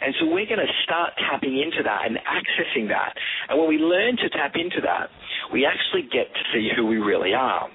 And 0.00 0.14
so 0.20 0.26
we're 0.26 0.46
going 0.46 0.62
to 0.62 0.72
start 0.84 1.14
tapping 1.18 1.58
into 1.58 1.82
that 1.82 2.06
and 2.06 2.16
accessing 2.22 2.88
that. 2.88 3.14
And 3.48 3.58
when 3.58 3.68
we 3.68 3.78
learn 3.78 4.16
to 4.18 4.30
tap 4.30 4.52
into 4.54 4.80
that, 4.82 5.10
we 5.52 5.66
actually 5.66 6.02
get 6.02 6.32
to 6.32 6.42
see 6.52 6.70
who 6.76 6.86
we 6.86 6.98
really 6.98 7.34
are 7.34 7.68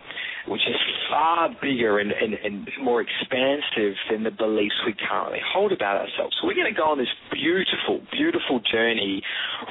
which 0.48 0.62
is 0.67 0.77
far 1.10 1.50
bigger 1.62 2.00
and, 2.00 2.12
and, 2.12 2.34
and 2.43 2.69
more 2.81 3.01
expansive 3.01 3.96
than 4.10 4.24
the 4.24 4.31
beliefs 4.31 4.75
we 4.86 4.93
currently 4.93 5.39
hold 5.43 5.72
about 5.72 5.98
ourselves. 5.98 6.36
So 6.39 6.48
we're 6.48 6.55
going 6.55 6.72
to 6.72 6.77
go 6.77 6.91
on 6.93 6.98
this 6.98 7.12
beautiful, 7.31 8.01
beautiful 8.12 8.62
journey 8.72 9.22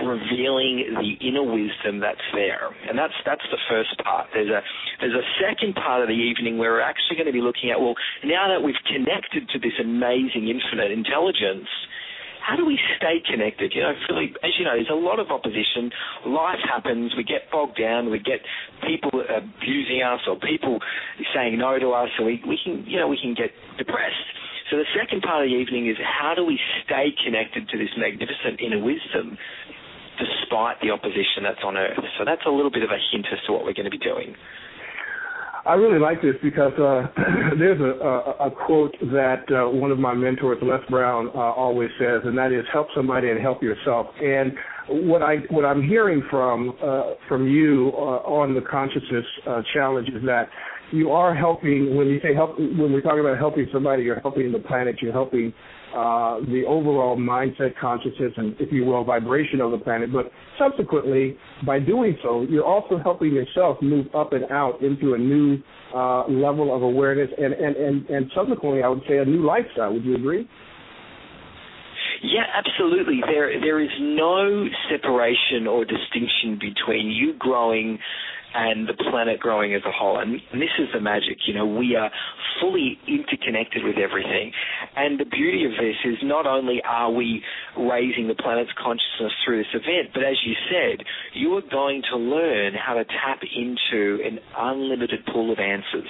revealing 0.02 0.94
the 0.98 1.12
inner 1.26 1.44
wisdom 1.44 2.00
that's 2.00 2.24
there. 2.34 2.70
And 2.88 2.98
that's 2.98 3.14
that's 3.24 3.44
the 3.50 3.60
first 3.68 3.96
part. 4.02 4.28
There's 4.34 4.50
a 4.50 4.60
there's 5.00 5.16
a 5.16 5.26
second 5.40 5.74
part 5.74 6.02
of 6.02 6.08
the 6.08 6.18
evening 6.18 6.58
where 6.58 6.72
we're 6.72 6.84
actually 6.84 7.16
going 7.16 7.30
to 7.30 7.36
be 7.36 7.40
looking 7.40 7.70
at, 7.70 7.80
well, 7.80 7.94
now 8.24 8.48
that 8.48 8.62
we've 8.62 8.78
connected 8.86 9.48
to 9.50 9.58
this 9.58 9.76
amazing 9.80 10.48
infinite 10.48 10.90
intelligence, 10.90 11.68
how 12.48 12.56
do 12.56 12.64
we 12.64 12.80
stay 12.96 13.20
connected? 13.20 13.76
You 13.76 13.82
know, 13.84 13.92
as 13.92 14.52
you 14.56 14.64
know, 14.64 14.72
there's 14.72 14.88
a 14.88 14.96
lot 14.96 15.20
of 15.20 15.28
opposition. 15.28 15.92
Life 16.24 16.64
happens. 16.64 17.12
We 17.12 17.22
get 17.22 17.52
bogged 17.52 17.76
down. 17.76 18.08
We 18.08 18.18
get 18.24 18.40
people 18.88 19.20
abusing 19.20 20.00
us 20.00 20.24
or 20.24 20.40
people 20.40 20.80
saying 21.36 21.58
no 21.60 21.78
to 21.78 21.92
us, 21.92 22.08
and 22.16 22.24
we, 22.24 22.40
we 22.48 22.56
can, 22.56 22.88
you 22.88 22.96
know, 22.96 23.06
we 23.06 23.20
can 23.20 23.36
get 23.36 23.52
depressed. 23.76 24.24
So 24.72 24.80
the 24.80 24.88
second 24.96 25.20
part 25.20 25.44
of 25.44 25.52
the 25.52 25.56
evening 25.56 25.92
is 25.92 25.96
how 26.00 26.32
do 26.32 26.44
we 26.44 26.58
stay 26.84 27.12
connected 27.24 27.68
to 27.68 27.76
this 27.76 27.92
magnificent 28.00 28.64
inner 28.64 28.80
wisdom 28.80 29.36
despite 30.16 30.80
the 30.80 30.88
opposition 30.88 31.44
that's 31.44 31.60
on 31.64 31.76
earth? 31.76 32.00
So 32.16 32.24
that's 32.24 32.48
a 32.48 32.50
little 32.50 32.72
bit 32.72 32.82
of 32.82 32.88
a 32.88 33.00
hint 33.12 33.28
as 33.28 33.44
to 33.44 33.52
what 33.52 33.64
we're 33.64 33.76
going 33.76 33.88
to 33.88 33.92
be 33.92 34.00
doing. 34.00 34.32
I 35.66 35.74
really 35.74 35.98
like 35.98 36.22
this 36.22 36.34
because 36.42 36.72
uh, 36.78 37.06
there's 37.58 37.80
a, 37.80 38.04
a, 38.04 38.48
a 38.48 38.50
quote 38.50 38.94
that 39.12 39.44
uh, 39.50 39.70
one 39.70 39.90
of 39.90 39.98
my 39.98 40.14
mentors, 40.14 40.58
Les 40.62 40.80
Brown, 40.88 41.28
uh, 41.34 41.38
always 41.38 41.90
says, 41.98 42.22
and 42.24 42.36
that 42.38 42.52
is 42.52 42.64
"Help 42.72 42.88
somebody 42.94 43.30
and 43.30 43.40
help 43.40 43.62
yourself." 43.62 44.06
And 44.22 44.52
what 44.88 45.22
I 45.22 45.36
what 45.50 45.64
I'm 45.64 45.82
hearing 45.82 46.22
from 46.30 46.76
uh, 46.82 47.14
from 47.28 47.46
you 47.46 47.92
uh, 47.94 48.22
on 48.24 48.54
the 48.54 48.60
consciousness 48.60 49.24
uh, 49.46 49.62
challenge 49.74 50.08
is 50.08 50.22
that 50.26 50.48
you 50.92 51.10
are 51.10 51.34
helping. 51.34 51.96
When 51.96 52.08
you 52.08 52.20
say 52.22 52.34
help, 52.34 52.58
when 52.58 52.92
we're 52.92 53.02
talking 53.02 53.20
about 53.20 53.38
helping 53.38 53.66
somebody, 53.72 54.02
you're 54.02 54.20
helping 54.20 54.52
the 54.52 54.58
planet. 54.60 54.96
You're 55.02 55.12
helping 55.12 55.52
uh, 55.94 56.40
the 56.50 56.64
overall 56.66 57.16
mindset, 57.16 57.76
consciousness, 57.80 58.32
and 58.36 58.54
if 58.60 58.72
you 58.72 58.84
will, 58.84 59.04
vibration 59.04 59.60
of 59.60 59.70
the 59.70 59.78
planet. 59.78 60.12
But 60.12 60.30
subsequently, 60.58 61.36
by 61.64 61.80
doing 61.80 62.16
so, 62.22 62.42
you're 62.42 62.64
also 62.64 62.98
helping 62.98 63.32
yourself 63.32 63.78
move 63.80 64.06
up 64.14 64.32
and 64.32 64.44
out 64.50 64.82
into 64.82 65.14
a 65.14 65.18
new 65.18 65.58
uh, 65.94 66.28
level 66.28 66.74
of 66.74 66.82
awareness, 66.82 67.30
and, 67.38 67.54
and 67.54 67.76
and 67.76 68.10
and 68.10 68.30
subsequently, 68.34 68.82
I 68.82 68.88
would 68.88 69.02
say 69.08 69.18
a 69.18 69.24
new 69.24 69.44
lifestyle. 69.44 69.92
Would 69.92 70.04
you 70.04 70.16
agree? 70.16 70.48
Yeah, 72.22 72.44
absolutely. 72.52 73.20
There 73.24 73.60
there 73.60 73.80
is 73.80 73.90
no 74.00 74.66
separation 74.90 75.66
or 75.66 75.84
distinction 75.84 76.58
between 76.60 77.10
you 77.10 77.34
growing 77.38 77.98
and 78.54 78.88
the 78.88 78.94
planet 79.10 79.40
growing 79.40 79.74
as 79.74 79.82
a 79.86 79.92
whole. 79.92 80.18
And, 80.18 80.40
this 80.52 80.74
is 80.78 80.88
the 80.92 81.00
magic. 81.00 81.38
You 81.46 81.54
know, 81.54 81.66
we 81.66 81.94
are 81.94 82.10
fully 82.60 82.98
interconnected 83.06 83.84
with 83.84 83.96
everything. 83.96 84.52
And 84.96 85.20
the 85.20 85.24
beauty 85.24 85.64
of 85.64 85.72
this 85.72 85.96
is 86.04 86.18
not 86.22 86.46
only 86.46 86.80
are 86.84 87.12
we 87.12 87.42
raising 87.76 88.28
the 88.28 88.34
planet's 88.34 88.70
consciousness 88.76 89.32
through 89.44 89.58
this 89.58 89.72
event, 89.74 90.10
but 90.14 90.24
as 90.24 90.36
you 90.44 90.54
said, 90.70 91.04
you 91.34 91.54
are 91.56 91.62
going 91.70 92.02
to 92.10 92.16
learn 92.16 92.74
how 92.74 92.94
to 92.94 93.04
tap 93.04 93.40
into 93.42 94.18
an 94.24 94.38
unlimited 94.56 95.20
pool 95.32 95.52
of 95.52 95.58
answers. 95.58 96.08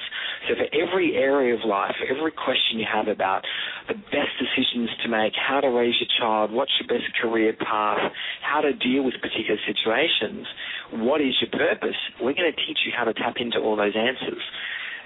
So 0.49 0.55
for 0.55 0.69
every 0.73 1.17
area 1.17 1.55
of 1.55 1.61
life, 1.67 1.97
every 2.09 2.33
question 2.33 2.79
you 2.79 2.87
have 2.91 3.09
about 3.09 3.43
the 3.89 3.95
best 3.95 4.33
decisions 4.39 4.91
to 5.03 5.09
make, 5.09 5.33
how 5.37 5.61
to 5.61 5.69
raise 5.69 5.95
your 6.01 6.09
child, 6.19 6.53
what's 6.53 6.73
your 6.81 6.89
best 6.89 7.11
career 7.21 7.53
path, 7.53 7.99
how 8.43 8.61
to 8.61 8.73
deal 8.73 9.05
with 9.05 9.15
particular 9.21 9.59
situations, 9.67 10.47
what 10.93 11.21
is 11.21 11.35
your 11.41 11.51
purpose, 11.51 11.97
we're 12.29 12.37
going 12.37 12.53
to 12.53 12.61
teach 12.69 12.85
you 12.85 12.93
how 12.93 13.09
to 13.09 13.17
tap 13.17 13.41
into 13.41 13.57
all 13.57 13.73
those 13.73 13.97
answers. 13.97 14.45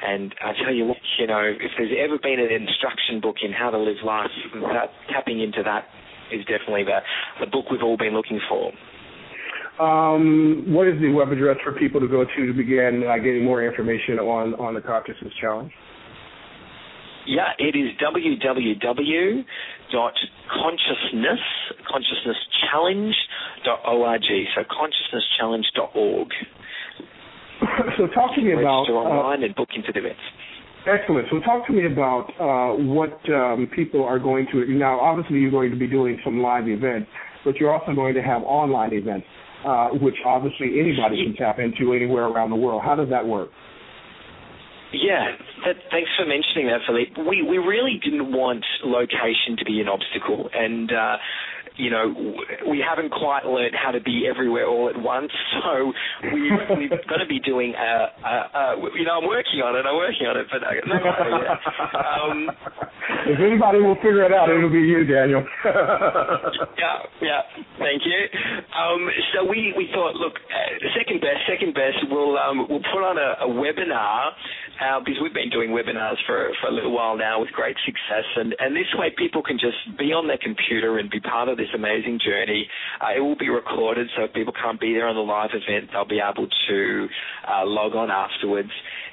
And 0.02 0.35
I 0.43 0.50
tell 0.59 0.75
you 0.75 0.87
what, 0.87 0.99
you 1.21 1.29
know, 1.31 1.38
if 1.38 1.71
there's 1.79 1.95
ever 1.95 2.19
been 2.19 2.43
an 2.43 2.50
instruction 2.50 3.23
book 3.23 3.37
in 3.47 3.55
how 3.55 3.71
to 3.71 3.79
live 3.79 4.02
life, 4.05 4.35
that, 4.75 4.91
tapping 5.07 5.41
into 5.41 5.62
that 5.62 5.87
is 6.35 6.43
definitely 6.50 6.83
the, 6.83 6.99
the 7.38 7.47
book 7.47 7.71
we've 7.71 7.87
all 7.87 7.97
been 7.97 8.14
looking 8.14 8.41
for. 8.50 8.73
Um, 9.79 10.75
what 10.75 10.88
is 10.88 11.00
the 11.00 11.12
web 11.12 11.31
address 11.31 11.59
for 11.62 11.71
people 11.79 12.00
to 12.00 12.09
go 12.09 12.25
to 12.25 12.47
to 12.47 12.52
begin 12.52 13.05
uh, 13.07 13.19
getting 13.23 13.45
more 13.45 13.62
information 13.62 14.19
on, 14.19 14.55
on 14.55 14.75
the 14.75 14.81
Consciousness 14.81 15.33
Challenge? 15.41 15.71
Yeah, 17.25 17.55
it 17.59 17.76
is 17.79 17.91
www.consciousness, 18.02 19.47
consciousnesschallenge.org. 21.87 24.23
So 24.57 24.64
consciousnesschallenge.org. 24.67 26.29
so 27.99 28.07
talk 28.09 28.35
to 28.35 28.43
me 28.43 28.53
about 28.53 28.89
uh, 28.89 28.93
online 28.93 29.43
uh, 29.43 29.47
and 29.47 29.55
book 29.55 29.69
into 29.75 29.93
the 29.93 29.99
events. 29.99 30.21
Excellent. 30.87 31.29
So 31.31 31.39
talk 31.41 31.67
to 31.69 31.73
me 31.73 31.87
about 31.87 32.27
uh, 32.41 32.75
what 32.83 33.19
um, 33.31 33.71
people 33.75 34.05
are 34.05 34.19
going 34.19 34.47
to. 34.53 34.67
Now, 34.67 34.99
obviously, 34.99 35.39
you're 35.39 35.51
going 35.51 35.71
to 35.71 35.77
be 35.77 35.87
doing 35.87 36.19
some 36.25 36.43
live 36.43 36.69
events, 36.69 37.09
but 37.45 37.57
you're 37.57 37.73
also 37.73 37.95
going 37.95 38.15
to 38.15 38.23
have 38.23 38.43
online 38.43 38.93
events, 38.93 39.27
uh, 39.65 39.91
which 39.91 40.17
obviously 40.27 40.81
anybody 40.81 41.25
can 41.25 41.37
tap 41.37 41.59
into 41.61 41.93
anywhere 41.93 42.25
around 42.25 42.51
the 42.51 42.57
world. 42.57 42.83
How 42.85 42.97
does 42.97 43.09
that 43.11 43.25
work? 43.25 43.51
Yeah, 44.93 45.33
that, 45.65 45.77
thanks 45.91 46.11
for 46.19 46.27
mentioning 46.27 46.67
that, 46.69 46.81
Philippe. 46.87 47.17
We 47.17 47.41
we 47.41 47.57
really 47.57 47.99
didn't 48.03 48.31
want 48.33 48.65
location 48.85 49.57
to 49.59 49.65
be 49.65 49.81
an 49.81 49.89
obstacle, 49.89 50.51
and 50.53 50.93
uh, 50.93 51.17
you 51.76 51.91
know, 51.91 52.14
we 52.69 52.83
haven't 52.83 53.11
quite 53.11 53.45
learned 53.45 53.75
how 53.75 53.91
to 53.91 54.00
be 54.00 54.26
everywhere 54.29 54.67
all 54.67 54.88
at 54.88 55.00
once. 55.00 55.31
So 55.62 55.93
we, 56.33 56.50
we're 56.50 56.67
going 57.07 57.23
to 57.23 57.29
be 57.29 57.38
doing, 57.38 57.73
a, 57.79 58.11
a, 58.26 58.35
a, 58.35 58.76
you 58.99 59.05
know, 59.05 59.23
I'm 59.23 59.29
working 59.29 59.62
on 59.62 59.79
it. 59.79 59.87
I'm 59.87 59.95
working 59.95 60.26
on 60.26 60.35
it, 60.37 60.47
but 60.50 60.59
I, 60.64 60.75
no, 60.83 60.99
um, 62.02 62.50
if 63.31 63.38
anybody 63.38 63.79
will 63.79 63.95
figure 64.02 64.26
it 64.26 64.33
out, 64.33 64.50
it'll 64.50 64.73
be 64.73 64.83
you, 64.83 65.07
Daniel. 65.07 65.47
yeah, 65.64 66.99
yeah. 67.23 67.43
Thank 67.79 68.02
you. 68.02 68.21
Um, 68.75 69.07
so 69.35 69.45
we, 69.47 69.73
we 69.76 69.87
thought, 69.95 70.14
look, 70.19 70.35
uh, 70.35 70.73
second 70.99 71.21
best, 71.21 71.47
second 71.47 71.75
best. 71.75 72.11
We'll 72.11 72.38
um, 72.38 72.67
we'll 72.69 72.85
put 72.91 73.07
on 73.07 73.19
a, 73.19 73.47
a 73.47 73.49
webinar 73.49 74.35
uh, 74.83 74.99
because 75.00 75.21
we've 75.23 75.35
been 75.35 75.50
doing 75.50 75.71
webinars 75.71 76.19
for 76.26 76.50
for 76.61 76.69
a 76.69 76.75
little 76.75 76.93
while 76.93 77.17
now 77.17 77.41
with 77.41 77.50
great 77.52 77.76
success, 77.87 78.26
and 78.37 78.55
and 78.59 78.75
this 78.75 78.91
way 78.99 79.14
people 79.17 79.43
can 79.43 79.59
just 79.59 79.79
be 79.99 80.12
on 80.12 80.26
their 80.26 80.41
computer 80.43 80.99
and 80.99 81.11
be 81.11 81.21
part 81.21 81.49
of 81.49 81.57
this 81.62 81.71
amazing 81.75 82.19
journey. 82.19 82.66
Uh, 83.00 83.14
it 83.16 83.21
will 83.21 83.38
be 83.38 83.49
recorded, 83.49 84.09
so 84.16 84.25
if 84.25 84.35
people 84.35 84.52
can't 84.52 84.81
be 84.81 84.92
there 84.92 85.07
on 85.07 85.14
the 85.14 85.23
live 85.23 85.50
event, 85.54 85.90
they'll 85.92 86.09
be 86.09 86.19
able 86.19 86.49
to 86.69 87.07
uh, 87.47 87.62
log 87.64 87.95
on 87.95 88.11
afterwards. 88.11 88.71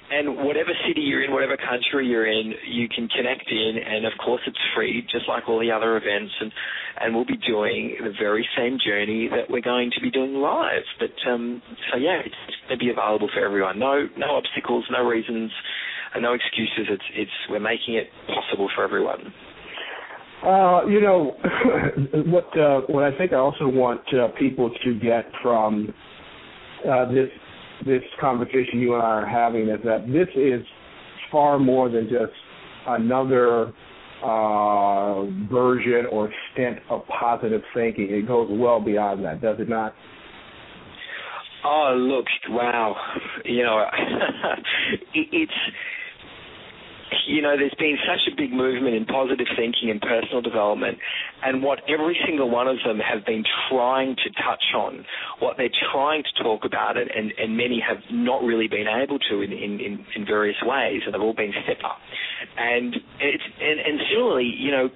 And 0.09 0.37
whatever 0.37 0.73
city 0.87 1.01
you're 1.01 1.23
in, 1.23 1.31
whatever 1.31 1.55
country 1.55 2.07
you're 2.07 2.25
in, 2.25 2.53
you 2.65 2.89
can 2.89 3.07
connect 3.09 3.45
in, 3.51 3.77
and 3.77 4.07
of 4.07 4.13
course 4.17 4.41
it's 4.47 4.57
free, 4.75 5.05
just 5.11 5.29
like 5.29 5.47
all 5.47 5.59
the 5.59 5.69
other 5.69 5.97
events. 5.97 6.33
And 6.41 6.51
and 7.01 7.15
we'll 7.15 7.29
be 7.29 7.37
doing 7.37 7.95
the 8.01 8.11
very 8.19 8.47
same 8.57 8.77
journey 8.83 9.29
that 9.29 9.49
we're 9.49 9.61
going 9.61 9.91
to 9.93 10.01
be 10.01 10.09
doing 10.09 10.33
live. 10.33 10.83
But 10.99 11.13
um, 11.29 11.61
so 11.91 11.97
yeah, 11.97 12.19
it's 12.25 12.35
going 12.67 12.79
to 12.79 12.83
be 12.83 12.89
available 12.89 13.29
for 13.31 13.45
everyone. 13.45 13.77
No 13.77 14.07
no 14.17 14.33
obstacles, 14.33 14.83
no 14.89 15.05
reasons, 15.05 15.51
and 16.15 16.23
no 16.23 16.33
excuses. 16.33 16.89
It's 16.89 17.09
it's 17.13 17.37
we're 17.49 17.59
making 17.59 17.93
it 17.93 18.09
possible 18.27 18.69
for 18.75 18.83
everyone. 18.83 19.31
Uh, 20.45 20.85
you 20.87 21.01
know, 21.01 21.35
what 22.27 22.57
uh, 22.57 22.81
what 22.87 23.03
I 23.03 23.17
think 23.17 23.33
I 23.33 23.37
also 23.37 23.67
want 23.67 24.01
uh, 24.13 24.29
people 24.37 24.71
to 24.85 24.99
get 24.99 25.25
from 25.43 25.93
uh, 26.89 27.11
this 27.11 27.29
this 27.85 28.03
conversation 28.21 28.79
you 28.79 28.93
and 28.93 29.03
I 29.03 29.05
are 29.05 29.25
having 29.25 29.67
is 29.69 29.79
that 29.83 30.07
this 30.07 30.27
is 30.35 30.65
far 31.31 31.59
more 31.59 31.89
than 31.89 32.09
just 32.09 32.31
another 32.87 33.73
uh, 34.23 35.25
version 35.51 36.05
or 36.11 36.31
stint 36.53 36.79
of 36.89 37.01
positive 37.07 37.61
thinking. 37.73 38.07
It 38.09 38.27
goes 38.27 38.47
well 38.51 38.79
beyond 38.79 39.23
that, 39.25 39.41
does 39.41 39.57
it 39.59 39.69
not? 39.69 39.93
Oh, 41.65 41.93
look, 41.97 42.25
wow. 42.49 42.95
You 43.43 43.63
know, 43.63 43.83
it's 45.13 45.51
you 47.27 47.41
know, 47.41 47.55
there's 47.57 47.75
been 47.77 47.97
such 48.05 48.31
a 48.31 48.35
big 48.35 48.51
movement 48.51 48.95
in 48.95 49.05
positive 49.05 49.47
thinking 49.55 49.89
and 49.89 50.01
personal 50.01 50.41
development, 50.41 50.97
and 51.43 51.63
what 51.63 51.79
every 51.89 52.17
single 52.25 52.49
one 52.49 52.67
of 52.67 52.77
them 52.85 52.99
have 52.99 53.25
been 53.25 53.43
trying 53.69 54.15
to 54.15 54.29
touch 54.43 54.63
on, 54.75 55.05
what 55.39 55.57
they're 55.57 55.73
trying 55.91 56.23
to 56.23 56.43
talk 56.43 56.65
about, 56.65 56.97
it, 56.97 57.07
and, 57.15 57.33
and 57.37 57.57
many 57.57 57.81
have 57.81 57.97
not 58.11 58.43
really 58.43 58.67
been 58.67 58.87
able 58.87 59.19
to 59.19 59.41
in, 59.41 59.51
in, 59.51 60.05
in 60.15 60.25
various 60.25 60.57
ways, 60.63 61.01
and 61.05 61.13
they've 61.13 61.21
all 61.21 61.33
been 61.33 61.53
step 61.63 61.79
up. 61.83 61.97
And 62.57 62.95
it's 63.19 63.43
and, 63.61 63.79
and 63.79 63.99
similarly, 64.11 64.51
you 64.57 64.71
know, 64.71 64.89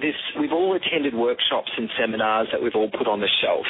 this 0.00 0.14
we've 0.38 0.52
all 0.52 0.76
attended 0.76 1.14
workshops 1.14 1.70
and 1.76 1.88
seminars 1.98 2.48
that 2.52 2.62
we've 2.62 2.76
all 2.76 2.90
put 2.90 3.06
on 3.06 3.20
the 3.20 3.30
shelf, 3.42 3.66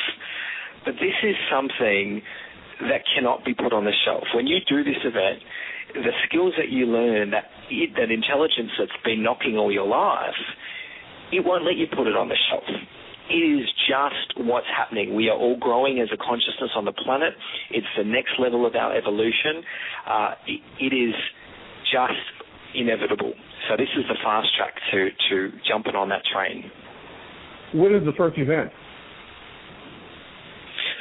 but 0.85 0.95
this 0.95 1.17
is 1.23 1.37
something 1.51 2.23
that 2.81 3.03
cannot 3.15 3.45
be 3.45 3.55
put 3.55 3.73
on 3.73 3.85
the 3.85 3.95
shelf. 4.05 4.25
When 4.35 4.47
you 4.47 4.59
do 4.69 4.85
this 4.85 5.01
event, 5.05 5.41
the 5.95 6.13
skills 6.29 6.53
that 6.59 6.69
you 6.69 6.87
learn, 6.87 7.31
that 7.31 7.45
that 7.97 8.11
intelligence 8.11 8.71
that's 8.79 8.97
been 9.05 9.23
knocking 9.23 9.57
all 9.57 9.73
your 9.73 9.87
life, 9.87 10.39
it 11.33 11.45
won't 11.45 11.65
let 11.65 11.77
you 11.77 11.87
put 11.87 12.07
it 12.07 12.17
on 12.17 12.29
the 12.29 12.37
shelf. 12.51 12.65
It 13.29 13.43
is 13.43 13.67
just 13.89 14.39
what's 14.47 14.71
happening. 14.71 15.17
We 15.17 15.29
are 15.29 15.37
all 15.37 15.59
growing 15.59 15.99
as 15.99 16.09
a 16.15 16.17
consciousness 16.17 16.71
on 16.77 16.85
the 16.85 16.93
planet. 16.93 17.35
It's 17.71 17.87
the 17.99 18.05
next 18.05 18.39
level 18.39 18.65
of 18.67 18.75
our 18.77 18.97
evolution. 18.97 19.63
Uh, 20.07 20.31
it, 20.47 20.61
it 20.79 20.95
is 20.95 21.15
just 21.91 22.23
inevitable. 22.75 23.35
So 23.69 23.77
this 23.77 23.89
is 23.99 24.05
the 24.07 24.15
fast 24.23 24.49
track 24.57 24.75
to 24.93 25.09
to 25.31 25.51
jumping 25.69 25.97
on 25.97 26.09
that 26.11 26.23
train. 26.33 26.71
When 27.75 27.95
is 27.95 28.05
the 28.05 28.13
first 28.17 28.39
event? 28.39 28.71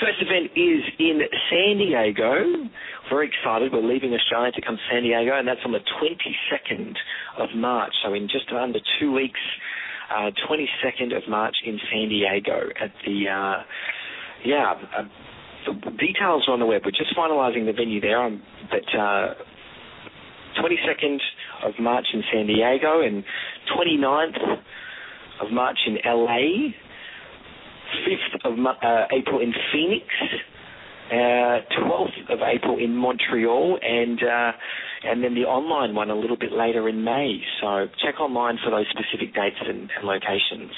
First 0.01 0.19
event 0.19 0.51
is 0.55 0.83
in 0.99 1.21
San 1.49 1.77
Diego. 1.77 2.67
Very 3.09 3.31
excited. 3.31 3.71
We're 3.71 3.81
leaving 3.81 4.13
Australia 4.13 4.51
to 4.51 4.61
come 4.61 4.75
to 4.75 4.81
San 4.91 5.03
Diego, 5.03 5.31
and 5.37 5.47
that's 5.47 5.61
on 5.63 5.71
the 5.71 5.79
22nd 5.79 6.95
of 7.37 7.49
March. 7.55 7.93
So 8.03 8.13
in 8.13 8.27
just 8.27 8.51
under 8.51 8.79
two 8.99 9.13
weeks, 9.13 9.39
uh, 10.11 10.31
22nd 10.49 11.15
of 11.15 11.29
March 11.29 11.55
in 11.65 11.79
San 11.89 12.09
Diego 12.09 12.69
at 12.81 12.91
the, 13.05 13.29
uh, 13.29 13.63
yeah, 14.43 14.73
uh, 14.97 15.03
the 15.65 15.91
details 15.91 16.43
are 16.47 16.53
on 16.53 16.59
the 16.59 16.65
web. 16.65 16.81
We're 16.83 16.91
just 16.91 17.15
finalising 17.15 17.65
the 17.65 17.73
venue 17.73 18.01
there, 18.01 18.21
um, 18.21 18.41
but 18.69 18.83
22nd 20.59 21.19
of 21.63 21.73
March 21.79 22.05
in 22.13 22.21
San 22.33 22.47
Diego 22.47 23.01
and 23.01 23.23
29th 23.71 24.59
of 25.41 25.51
March 25.51 25.77
in 25.87 25.97
LA 26.05 26.73
5th 28.03 28.51
of 28.51 28.59
uh, 28.59 29.07
April 29.11 29.41
in 29.41 29.53
Phoenix, 29.71 30.05
uh, 31.11 31.61
12th 31.79 32.33
of 32.33 32.39
April 32.41 32.77
in 32.77 32.95
Montreal, 32.95 33.77
and 33.81 34.19
uh, 34.23 34.51
and 35.03 35.23
then 35.23 35.35
the 35.35 35.45
online 35.45 35.93
one 35.93 36.09
a 36.09 36.15
little 36.15 36.37
bit 36.37 36.51
later 36.51 36.89
in 36.89 37.03
May. 37.03 37.39
So 37.61 37.87
check 38.03 38.19
online 38.19 38.57
for 38.63 38.71
those 38.71 38.85
specific 38.89 39.35
dates 39.35 39.61
and, 39.61 39.89
and 39.95 40.03
locations. 40.07 40.71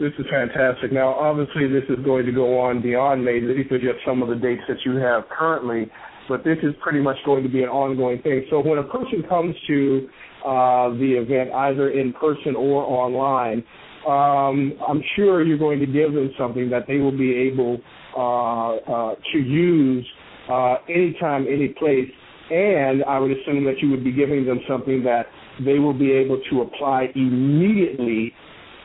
This 0.00 0.12
is 0.18 0.24
fantastic. 0.30 0.92
Now, 0.92 1.12
obviously, 1.12 1.68
this 1.68 1.84
is 1.90 2.02
going 2.04 2.24
to 2.24 2.32
go 2.32 2.58
on 2.58 2.80
beyond 2.80 3.24
May. 3.24 3.40
These 3.40 3.70
are 3.70 3.78
just 3.78 4.00
some 4.06 4.22
of 4.22 4.28
the 4.28 4.36
dates 4.36 4.62
that 4.66 4.78
you 4.86 4.96
have 4.96 5.24
currently, 5.28 5.90
but 6.26 6.42
this 6.42 6.56
is 6.62 6.72
pretty 6.80 7.00
much 7.00 7.16
going 7.26 7.42
to 7.42 7.50
be 7.50 7.62
an 7.62 7.68
ongoing 7.68 8.22
thing. 8.22 8.46
So 8.48 8.60
when 8.60 8.78
a 8.78 8.84
person 8.84 9.22
comes 9.28 9.54
to 9.66 10.08
uh, 10.46 10.88
the 10.96 11.20
event, 11.20 11.52
either 11.52 11.90
in 11.90 12.14
person 12.14 12.56
or 12.56 12.82
online, 12.82 13.62
um, 14.06 14.72
I'm 14.86 15.02
sure 15.16 15.42
you're 15.42 15.58
going 15.58 15.80
to 15.80 15.86
give 15.86 16.12
them 16.12 16.30
something 16.38 16.70
that 16.70 16.86
they 16.86 16.96
will 16.96 17.16
be 17.16 17.34
able 17.34 17.78
uh, 18.16 18.76
uh, 18.76 19.14
to 19.32 19.38
use 19.38 20.06
uh, 20.50 20.76
anytime, 20.88 21.46
any 21.46 21.68
place. 21.68 22.10
And 22.50 23.04
I 23.04 23.18
would 23.18 23.30
assume 23.30 23.64
that 23.64 23.78
you 23.80 23.90
would 23.90 24.02
be 24.02 24.12
giving 24.12 24.44
them 24.46 24.60
something 24.68 25.04
that 25.04 25.26
they 25.64 25.78
will 25.78 25.96
be 25.96 26.12
able 26.12 26.40
to 26.50 26.62
apply 26.62 27.08
immediately 27.14 28.32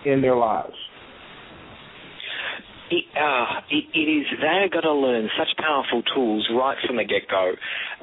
in 0.06 0.22
their 0.22 0.36
lives. 0.36 0.76
It, 2.92 3.06
uh, 3.18 3.62
it, 3.72 3.86
it 3.98 4.00
is 4.00 4.26
they're 4.40 4.70
going 4.70 4.84
to 4.84 4.94
learn 4.94 5.30
such 5.40 5.58
powerful 5.58 6.04
tools 6.14 6.48
right 6.54 6.78
from 6.86 6.98
the 6.98 7.04
get 7.04 7.28
go. 7.30 7.54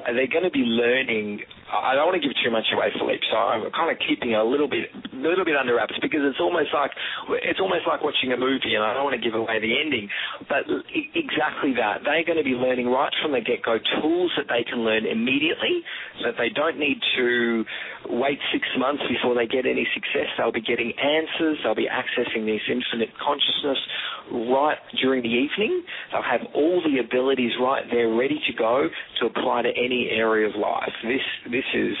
They're 0.05 0.27
going 0.27 0.43
to 0.43 0.51
be 0.51 0.65
learning 0.65 1.39
I 1.73 1.97
don't 1.97 2.05
want 2.05 2.21
to 2.21 2.25
give 2.25 2.37
too 2.45 2.53
much 2.53 2.69
away, 2.69 2.93
Philippe. 2.93 3.25
So 3.33 3.37
I'm 3.37 3.65
kind 3.73 3.89
of 3.89 3.97
keeping 4.05 4.37
a 4.37 4.45
little 4.45 4.69
bit, 4.69 4.93
little 5.09 5.41
bit 5.41 5.57
under 5.57 5.73
wraps 5.73 5.97
because 5.97 6.21
it's 6.21 6.37
almost 6.37 6.69
like 6.69 6.93
it's 7.41 7.59
almost 7.59 7.89
like 7.89 8.05
watching 8.05 8.29
a 8.29 8.37
movie, 8.37 8.77
and 8.77 8.85
I 8.85 8.93
don't 8.93 9.03
want 9.03 9.17
to 9.17 9.23
give 9.23 9.33
away 9.33 9.57
the 9.57 9.73
ending. 9.73 10.05
But 10.45 10.69
exactly 11.17 11.73
that, 11.81 12.05
they're 12.05 12.23
going 12.23 12.37
to 12.37 12.45
be 12.45 12.53
learning 12.53 12.93
right 12.93 13.11
from 13.25 13.33
the 13.33 13.41
get-go 13.41 13.81
tools 13.97 14.29
that 14.37 14.45
they 14.53 14.61
can 14.61 14.85
learn 14.85 15.09
immediately, 15.09 15.81
so 16.21 16.29
that 16.29 16.37
they 16.37 16.53
don't 16.53 16.77
need 16.77 17.01
to 17.17 17.65
wait 18.21 18.37
six 18.53 18.67
months 18.77 19.01
before 19.09 19.33
they 19.33 19.49
get 19.49 19.65
any 19.65 19.87
success. 19.97 20.29
They'll 20.37 20.53
be 20.53 20.61
getting 20.61 20.93
answers. 20.93 21.57
They'll 21.63 21.73
be 21.75 21.89
accessing 21.89 22.45
this 22.45 22.61
infinite 22.69 23.09
consciousness 23.17 23.81
right 24.53 24.77
during 25.01 25.23
the 25.23 25.33
evening. 25.33 25.83
They'll 26.11 26.21
have 26.21 26.45
all 26.53 26.81
the 26.85 26.99
abilities 27.01 27.51
right 27.59 27.83
there, 27.89 28.13
ready 28.13 28.39
to 28.45 28.53
go 28.53 28.87
to 29.19 29.25
apply 29.25 29.63
to 29.63 29.71
any 29.73 30.09
area 30.11 30.47
of 30.47 30.55
life. 30.55 30.93
This 31.03 31.25
this 31.49 31.62
this 31.63 31.91
is 31.91 31.97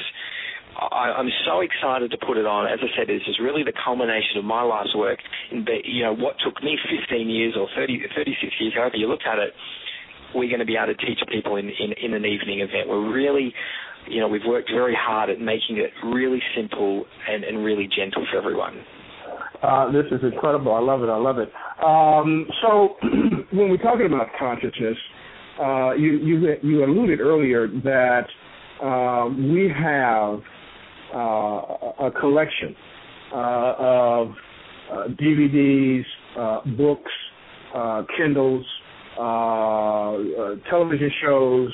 I, 0.73 1.19
am 1.19 1.29
so 1.45 1.61
excited 1.61 2.11
to 2.11 2.17
put 2.17 2.37
it 2.37 2.45
on. 2.45 2.65
As 2.65 2.79
I 2.81 2.89
said, 2.97 3.07
this 3.07 3.21
is 3.27 3.37
really 3.41 3.63
the 3.63 3.73
culmination 3.73 4.37
of 4.37 4.45
my 4.45 4.63
life's 4.63 4.95
work. 4.95 5.19
You 5.51 6.03
know 6.03 6.13
what 6.15 6.35
took 6.43 6.61
me 6.63 6.77
15 6.89 7.29
years 7.29 7.55
or 7.57 7.67
30, 7.75 8.01
36 8.15 8.53
years, 8.59 8.73
however 8.75 8.97
you 8.97 9.07
look 9.07 9.25
at 9.25 9.39
it. 9.39 9.53
We're 10.33 10.49
going 10.49 10.65
to 10.65 10.65
be 10.65 10.75
able 10.75 10.93
to 10.93 11.05
teach 11.05 11.19
people 11.31 11.57
in, 11.57 11.69
in, 11.69 11.93
in 12.01 12.13
an 12.15 12.25
evening 12.25 12.61
event. 12.61 12.89
We're 12.89 13.13
really, 13.13 13.53
you 14.09 14.19
know, 14.19 14.27
we've 14.27 14.45
worked 14.47 14.71
very 14.73 14.97
hard 14.99 15.29
at 15.29 15.39
making 15.39 15.77
it 15.77 15.91
really 16.03 16.41
simple 16.57 17.05
and, 17.29 17.43
and 17.43 17.63
really 17.63 17.87
gentle 17.87 18.25
for 18.31 18.39
everyone. 18.39 18.81
Uh, 19.61 19.91
this 19.91 20.05
is 20.11 20.23
incredible. 20.23 20.73
I 20.73 20.79
love 20.79 21.03
it. 21.03 21.09
I 21.09 21.17
love 21.17 21.37
it. 21.37 21.51
Um, 21.85 22.47
so, 22.63 22.95
when 23.55 23.69
we're 23.69 23.77
talking 23.77 24.07
about 24.07 24.27
consciousness, 24.39 24.97
uh, 25.61 25.93
you 25.93 26.17
you 26.17 26.55
you 26.63 26.83
alluded 26.83 27.21
earlier 27.21 27.67
that 27.67 28.25
uh, 28.81 29.29
we 29.29 29.69
have 29.69 30.39
uh, 31.13 32.07
a 32.07 32.11
collection 32.19 32.75
uh, 33.33 33.75
of 33.77 34.27
uh, 34.91 35.07
DVDs, 35.09 36.03
uh, 36.37 36.61
books, 36.77 37.11
uh, 37.75 38.03
Kindles, 38.17 38.65
uh, 39.19 40.59
television 40.69 41.11
shows, 41.21 41.71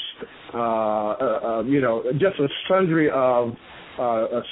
you 1.67 1.81
know, 1.81 2.03
just 2.13 2.39
a 2.39 2.47
sundry 2.69 3.09
of 3.11 3.53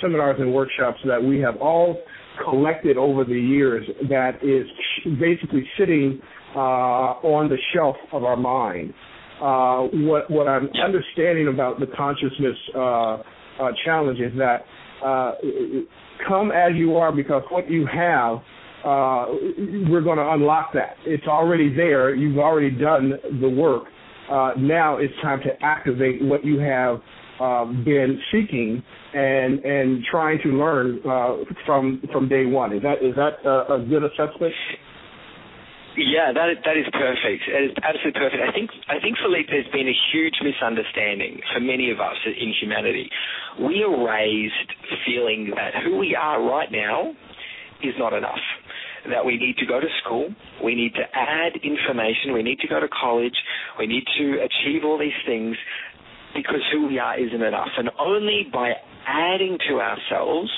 seminars 0.01 0.37
and 0.39 0.53
workshops 0.53 0.99
that 1.05 1.21
we 1.21 1.39
have 1.39 1.57
all 1.57 1.97
collected 2.43 2.97
over 2.97 3.23
the 3.23 3.39
years 3.39 3.85
that 4.09 4.35
is 4.43 4.67
basically 5.19 5.67
sitting 5.77 6.19
on 6.55 7.49
the 7.49 7.57
shelf 7.73 7.95
of 8.11 8.23
our 8.23 8.37
mind. 8.37 8.93
Uh, 9.41 9.87
what 10.07 10.29
what 10.31 10.47
I'm 10.47 10.69
understanding 10.83 11.47
about 11.47 11.79
the 11.79 11.87
consciousness 11.87 12.57
uh, 12.75 12.79
uh, 12.79 13.71
challenge 13.85 14.19
is 14.19 14.33
that 14.37 14.65
uh, 15.03 15.33
come 16.27 16.51
as 16.51 16.71
you 16.75 16.95
are 16.97 17.11
because 17.11 17.43
what 17.49 17.69
you 17.69 17.85
have 17.85 18.39
uh, 18.83 19.25
we're 19.89 20.01
going 20.01 20.17
to 20.17 20.29
unlock 20.31 20.71
that. 20.73 20.95
It's 21.05 21.27
already 21.27 21.73
there. 21.75 22.15
You've 22.15 22.37
already 22.37 22.69
done 22.69 23.13
the 23.41 23.49
work. 23.49 23.83
Uh, 24.31 24.51
now 24.57 24.97
it's 24.97 25.13
time 25.21 25.39
to 25.41 25.49
activate 25.61 26.23
what 26.23 26.45
you 26.45 26.59
have 26.59 26.99
uh, 27.39 27.65
been 27.65 28.19
seeking 28.31 28.83
and 29.13 29.59
and 29.59 30.03
trying 30.09 30.39
to 30.43 30.49
learn 30.49 30.99
uh, 31.07 31.37
from 31.65 32.01
from 32.11 32.27
day 32.27 32.45
one. 32.45 32.73
Is 32.73 32.81
that 32.83 33.01
is 33.01 33.15
that 33.15 33.47
a, 33.47 33.75
a 33.75 33.85
good 33.87 34.03
assessment? 34.03 34.53
Yeah, 35.97 36.29
that 36.29 36.61
that 36.61 36.77
is 36.77 36.85
perfect. 36.93 37.49
It 37.49 37.73
is 37.73 37.77
absolutely 37.81 38.21
perfect. 38.21 38.37
I 38.45 38.53
think 38.53 38.69
I 38.85 39.01
think 39.01 39.17
Philippe, 39.17 39.49
there's 39.49 39.65
been 39.73 39.89
a 39.89 39.97
huge 40.13 40.37
misunderstanding 40.45 41.41
for 41.51 41.59
many 41.59 41.89
of 41.89 41.99
us 41.99 42.13
in 42.21 42.53
humanity. 42.53 43.09
We 43.57 43.81
are 43.81 44.05
raised 44.05 44.69
feeling 45.09 45.49
that 45.57 45.73
who 45.81 45.97
we 45.97 46.13
are 46.13 46.37
right 46.37 46.71
now 46.71 47.17
is 47.81 47.97
not 47.97 48.13
enough. 48.13 48.45
That 49.09 49.25
we 49.25 49.37
need 49.37 49.57
to 49.57 49.65
go 49.65 49.79
to 49.79 49.87
school, 50.05 50.29
we 50.63 50.75
need 50.75 50.93
to 51.01 51.05
add 51.17 51.57
information, 51.63 52.33
we 52.33 52.43
need 52.43 52.59
to 52.59 52.67
go 52.67 52.79
to 52.79 52.89
college, 52.89 53.35
we 53.79 53.87
need 53.87 54.05
to 54.19 54.37
achieve 54.45 54.85
all 54.85 54.99
these 54.99 55.17
things 55.25 55.57
because 56.35 56.61
who 56.71 56.85
we 56.87 56.99
are 56.99 57.17
isn't 57.17 57.41
enough. 57.41 57.73
And 57.75 57.89
only 57.97 58.45
by 58.53 58.73
adding 59.07 59.57
to 59.69 59.81
ourselves 59.81 60.51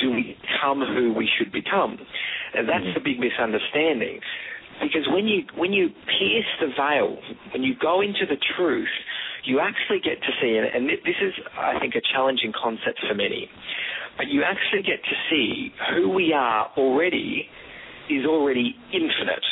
do 0.00 0.12
we 0.12 0.38
become 0.38 0.86
who 0.86 1.14
we 1.14 1.28
should 1.38 1.50
become. 1.50 1.98
And 2.54 2.68
that's 2.68 2.84
mm-hmm. 2.84 2.94
the 2.94 3.00
big 3.02 3.18
misunderstanding 3.18 4.20
because 4.82 5.06
when 5.08 5.26
you 5.26 5.46
when 5.56 5.72
you 5.72 5.88
pierce 5.88 6.50
the 6.60 6.68
veil, 6.76 7.16
when 7.52 7.62
you 7.62 7.74
go 7.80 8.00
into 8.02 8.26
the 8.28 8.36
truth, 8.56 8.90
you 9.44 9.60
actually 9.60 10.00
get 10.02 10.20
to 10.20 10.32
see, 10.40 10.58
and 10.58 10.88
this 10.88 11.18
is, 11.22 11.34
I 11.56 11.78
think, 11.80 11.94
a 11.94 12.02
challenging 12.12 12.52
concept 12.52 13.00
for 13.08 13.14
many, 13.14 13.48
but 14.16 14.26
you 14.28 14.42
actually 14.42 14.82
get 14.82 15.02
to 15.02 15.16
see 15.30 15.72
who 15.94 16.10
we 16.10 16.32
are 16.32 16.70
already 16.76 17.48
is 18.10 18.26
already 18.26 18.74
infinite. 18.92 19.44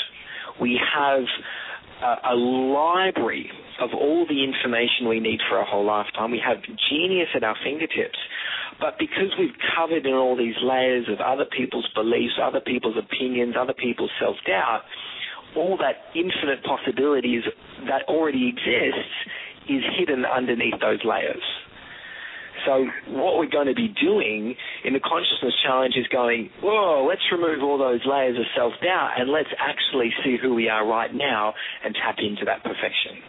We 0.61 0.79
have 0.95 1.25
a, 2.03 2.33
a 2.33 2.35
library 2.35 3.51
of 3.81 3.91
all 3.95 4.27
the 4.29 4.45
information 4.45 5.09
we 5.09 5.21
need 5.21 5.41
for 5.49 5.59
a 5.59 5.65
whole 5.65 5.87
lifetime. 5.87 6.31
We 6.31 6.43
have 6.45 6.59
genius 6.91 7.29
at 7.35 7.43
our 7.43 7.57
fingertips. 7.65 8.19
But 8.81 8.99
because 8.99 9.33
we've 9.39 9.57
covered 9.77 10.07
in 10.07 10.15
all 10.15 10.37
these 10.37 10.57
layers 10.63 11.07
of 11.09 11.21
other 11.21 11.45
people's 11.45 11.89
beliefs, 11.95 12.35
other 12.43 12.61
people's 12.61 12.97
opinions, 12.97 13.55
other 13.59 13.75
people's 13.75 14.11
self 14.19 14.37
doubt, 14.47 14.83
all 15.57 15.77
that 15.79 16.15
infinite 16.15 16.63
possibilities 16.65 17.43
that 17.87 18.03
already 18.09 18.49
exists 18.49 19.11
is 19.69 19.83
hidden 19.99 20.25
underneath 20.25 20.81
those 20.81 21.01
layers. 21.05 21.43
So 22.67 22.87
what 23.09 23.39
we're 23.39 23.49
going 23.49 23.69
to 23.69 23.75
be 23.75 23.89
doing 24.03 24.55
in 24.85 24.93
the 24.93 25.01
consciousness 25.01 25.55
challenge 25.65 25.95
is 25.97 26.07
going, 26.09 26.51
whoa, 26.63 27.07
let's 27.09 27.23
remove 27.33 27.63
all 27.63 27.79
those 27.79 28.01
layers 28.05 28.37
of 28.37 28.45
self-doubt 28.55 29.13
and 29.19 29.31
let's 29.31 29.49
actually 29.59 30.11
see 30.25 30.37
who 30.41 30.55
we 30.55 30.69
are 30.69 30.87
right 30.87 31.13
now 31.15 31.55
and 31.85 31.95
tap 31.95 32.17
into 32.19 32.45
that 32.45 32.63
perfection. 32.63 33.23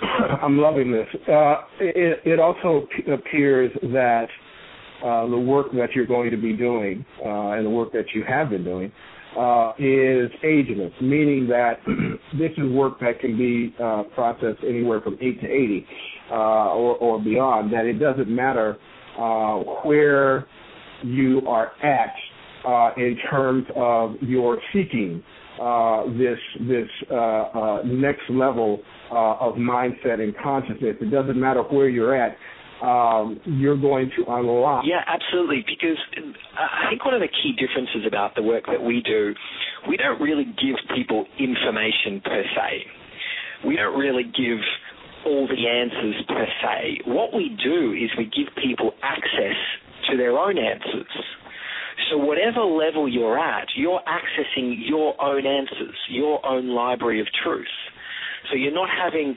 I'm 0.42 0.58
loving 0.58 0.90
this. 0.90 1.06
Uh, 1.28 1.56
it, 1.80 2.20
it, 2.24 2.40
also 2.40 2.86
appears 3.12 3.70
that 3.82 4.26
uh, 5.04 5.26
the 5.28 5.38
work 5.38 5.72
that 5.72 5.88
you're 5.94 6.06
going 6.06 6.30
to 6.30 6.36
be 6.36 6.54
doing 6.54 7.04
uh, 7.24 7.50
and 7.52 7.66
the 7.66 7.70
work 7.70 7.92
that 7.92 8.06
you 8.14 8.24
have 8.26 8.50
been 8.50 8.64
doing 8.64 8.90
uh, 9.38 9.72
is 9.78 10.30
ageless, 10.44 10.92
meaning 11.00 11.46
that 11.48 11.78
this 12.38 12.50
is 12.56 12.70
work 12.70 13.00
that 13.00 13.20
can 13.20 13.36
be 13.36 13.74
uh, 13.82 14.02
processed 14.14 14.62
anywhere 14.66 15.00
from 15.00 15.14
8 15.20 15.40
to 15.40 15.46
80 15.46 15.86
uh, 16.30 16.34
or, 16.34 16.96
or, 16.96 17.22
beyond, 17.22 17.72
that 17.72 17.86
it 17.86 17.94
doesn't 17.94 18.28
matter 18.28 18.76
uh, 19.18 19.58
where 19.84 20.46
you 21.02 21.42
are 21.46 21.72
at 21.82 22.14
uh, 22.66 22.90
in 22.96 23.16
terms 23.30 23.64
of 23.74 24.14
your 24.20 24.58
seeking 24.72 25.22
uh, 25.60 26.04
this 26.16 26.38
this 26.60 26.88
next 27.84 28.22
level 28.30 28.80
of 29.10 29.54
mindset 29.54 30.20
and 30.20 30.34
consciousness. 30.42 30.96
It 31.00 31.10
doesn't 31.10 31.38
matter 31.38 31.62
where 31.62 31.88
you're 31.88 32.14
at 32.14 32.36
um, 32.82 33.40
you're 33.44 33.80
going 33.80 34.10
to 34.18 34.24
unlock. 34.28 34.84
Yeah, 34.84 35.06
absolutely. 35.06 35.64
Because 35.64 35.98
I 36.58 36.90
think 36.90 37.04
one 37.04 37.14
of 37.14 37.20
the 37.20 37.30
key 37.30 37.54
differences 37.54 38.02
about 38.06 38.34
the 38.34 38.42
work 38.42 38.64
that 38.66 38.82
we 38.82 39.02
do, 39.06 39.34
we 39.88 39.96
don't 39.96 40.20
really 40.20 40.44
give 40.44 40.76
people 40.96 41.26
information 41.38 42.20
per 42.24 42.42
se. 42.42 42.84
We 43.64 43.76
don't 43.76 43.96
really 43.96 44.24
give 44.24 44.58
all 45.24 45.46
the 45.46 45.68
answers 45.68 46.24
per 46.26 46.46
se. 46.62 47.02
What 47.06 47.32
we 47.32 47.56
do 47.62 47.92
is 47.92 48.10
we 48.18 48.24
give 48.24 48.52
people 48.60 48.92
access 49.02 49.56
to 50.10 50.16
their 50.16 50.36
own 50.36 50.58
answers. 50.58 51.06
So 52.10 52.18
whatever 52.18 52.62
level 52.62 53.08
you're 53.08 53.38
at, 53.38 53.68
you're 53.76 54.00
accessing 54.00 54.74
your 54.88 55.14
own 55.22 55.46
answers, 55.46 55.94
your 56.08 56.44
own 56.44 56.68
library 56.74 57.20
of 57.20 57.28
truth. 57.44 57.66
So 58.50 58.56
you're 58.56 58.74
not 58.74 58.88
having 58.90 59.36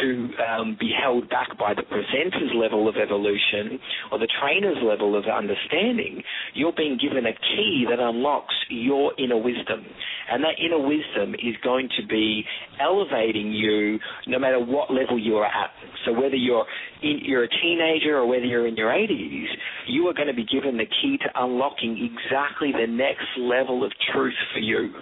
to 0.00 0.30
um, 0.42 0.76
be 0.78 0.90
held 0.92 1.28
back 1.28 1.56
by 1.58 1.74
the 1.74 1.82
presenter's 1.82 2.52
level 2.54 2.88
of 2.88 2.96
evolution 2.96 3.78
or 4.10 4.18
the 4.18 4.28
trainer's 4.40 4.78
level 4.82 5.16
of 5.16 5.24
understanding. 5.26 6.22
You're 6.54 6.72
being 6.76 6.98
given 7.00 7.26
a 7.26 7.32
key 7.32 7.86
that 7.88 7.98
unlocks 7.98 8.54
your 8.68 9.12
inner 9.18 9.36
wisdom. 9.36 9.84
And 10.30 10.42
that 10.42 10.58
inner 10.58 10.80
wisdom 10.80 11.34
is 11.34 11.54
going 11.62 11.88
to 12.00 12.06
be 12.06 12.44
elevating 12.80 13.52
you 13.52 13.98
no 14.26 14.38
matter 14.38 14.58
what 14.58 14.90
level 14.90 15.18
you're 15.18 15.46
at. 15.46 15.70
So 16.04 16.12
whether 16.12 16.36
you're 16.36 16.66
in, 17.02 17.20
you're 17.22 17.44
a 17.44 17.48
teenager 17.48 18.16
or 18.16 18.26
whether 18.26 18.44
you're 18.44 18.66
in 18.66 18.76
your 18.76 18.90
80s, 18.90 19.46
you 19.86 20.06
are 20.08 20.14
going 20.14 20.28
to 20.28 20.34
be 20.34 20.46
given 20.46 20.76
the 20.76 20.86
key 20.86 21.18
to 21.18 21.42
unlocking 21.42 22.10
exactly 22.10 22.72
the 22.72 22.90
next 22.90 23.26
level 23.38 23.84
of 23.84 23.92
truth 24.12 24.34
for 24.52 24.60
you. 24.60 24.92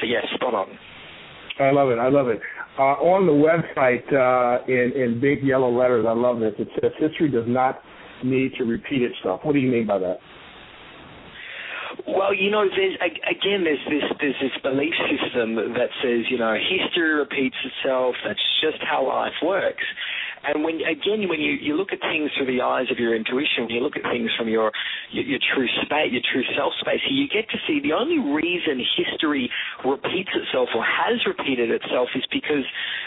So 0.00 0.06
yes, 0.06 0.24
spot 0.34 0.54
on. 0.54 0.78
I 1.60 1.70
love 1.70 1.90
it. 1.90 1.98
I 1.98 2.08
love 2.08 2.28
it. 2.28 2.40
Uh, 2.78 2.96
on 3.04 3.26
the 3.26 3.32
website, 3.32 4.08
uh, 4.16 4.64
in, 4.64 4.92
in 4.96 5.20
big 5.20 5.44
yellow 5.44 5.70
letters, 5.70 6.06
I 6.08 6.12
love 6.12 6.40
this. 6.40 6.54
It 6.58 6.68
says 6.80 6.92
history 6.98 7.30
does 7.30 7.44
not 7.46 7.82
need 8.24 8.52
to 8.56 8.64
repeat 8.64 9.02
itself. 9.02 9.40
What 9.42 9.52
do 9.52 9.58
you 9.58 9.70
mean 9.70 9.86
by 9.86 9.98
that? 9.98 10.18
Well, 12.06 12.34
you 12.34 12.50
know, 12.50 12.64
there's 12.64 12.96
again, 12.96 13.64
there's 13.64 13.84
this 13.84 14.02
there's 14.18 14.40
this 14.40 14.56
belief 14.62 14.94
system 15.12 15.54
that 15.76 15.92
says, 16.02 16.24
you 16.30 16.38
know, 16.38 16.54
history 16.56 17.14
repeats 17.14 17.56
itself. 17.60 18.14
That's 18.24 18.40
just 18.64 18.82
how 18.82 19.06
life 19.06 19.36
works. 19.44 19.84
And 20.44 20.64
when 20.64 20.82
again, 20.82 21.28
when 21.28 21.40
you, 21.40 21.54
you 21.54 21.76
look 21.76 21.92
at 21.92 22.00
things 22.00 22.30
through 22.36 22.50
the 22.50 22.62
eyes 22.62 22.90
of 22.90 22.98
your 22.98 23.14
intuition, 23.14 23.70
when 23.70 23.74
you 23.74 23.82
look 23.82 23.96
at 23.96 24.02
things 24.02 24.30
from 24.36 24.48
your 24.48 24.72
your, 25.10 25.24
your 25.24 25.40
true 25.54 25.68
space, 25.82 26.10
your 26.10 26.24
true 26.32 26.42
self 26.56 26.72
space, 26.80 27.00
you 27.10 27.28
get 27.28 27.48
to 27.50 27.58
see 27.66 27.80
the 27.80 27.92
only 27.92 28.18
reason 28.18 28.82
history 28.98 29.50
repeats 29.84 30.30
itself 30.34 30.68
or 30.74 30.82
has 30.82 31.22
repeated 31.26 31.70
itself 31.70 32.08
is 32.14 32.24
because 32.32 32.66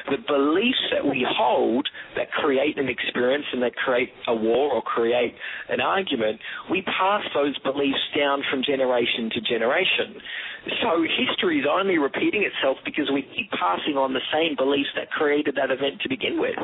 the 0.10 0.18
beliefs 0.28 0.82
that 0.94 1.04
we 1.04 1.26
hold 1.28 1.88
that 2.16 2.32
create 2.32 2.78
an 2.78 2.88
experience 2.88 3.46
and 3.52 3.62
that 3.62 3.76
create 3.76 4.10
a 4.28 4.36
war 4.36 4.72
or 4.72 4.82
create 4.82 5.36
an 5.70 5.82
argument, 5.82 6.40
we 6.72 6.82
pass 6.84 7.24
those 7.34 7.58
beliefs 7.60 8.02
down 8.16 8.44
from 8.50 8.64
generation 8.64 9.30
to 9.34 9.42
generation. 9.42 10.16
So 10.82 11.06
history 11.06 11.60
is 11.60 11.68
only 11.70 11.98
repeating 11.98 12.42
itself 12.42 12.78
because 12.86 13.10
we 13.14 13.22
keep 13.36 13.52
passing 13.52 13.98
on 13.98 14.14
the 14.14 14.24
same 14.34 14.56
beliefs 14.56 14.90
that 14.96 15.12
created 15.12 15.56
that 15.56 15.70
event 15.70 16.02
to 16.02 16.10
begin 16.10 16.40
with. 16.40 16.58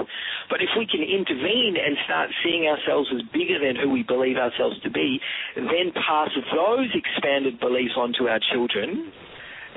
But 0.49 0.60
if 0.61 0.69
we 0.77 0.85
can 0.85 1.01
intervene 1.01 1.75
and 1.75 1.97
start 2.05 2.29
seeing 2.45 2.69
ourselves 2.69 3.09
as 3.13 3.21
bigger 3.33 3.57
than 3.57 3.75
who 3.75 3.89
we 3.89 4.03
believe 4.03 4.37
ourselves 4.37 4.79
to 4.83 4.91
be, 4.91 5.19
then 5.55 5.91
pass 5.93 6.29
those 6.53 6.89
expanded 6.93 7.59
beliefs 7.59 7.97
on 7.97 8.13
to 8.19 8.29
our 8.29 8.39
children, 8.53 9.11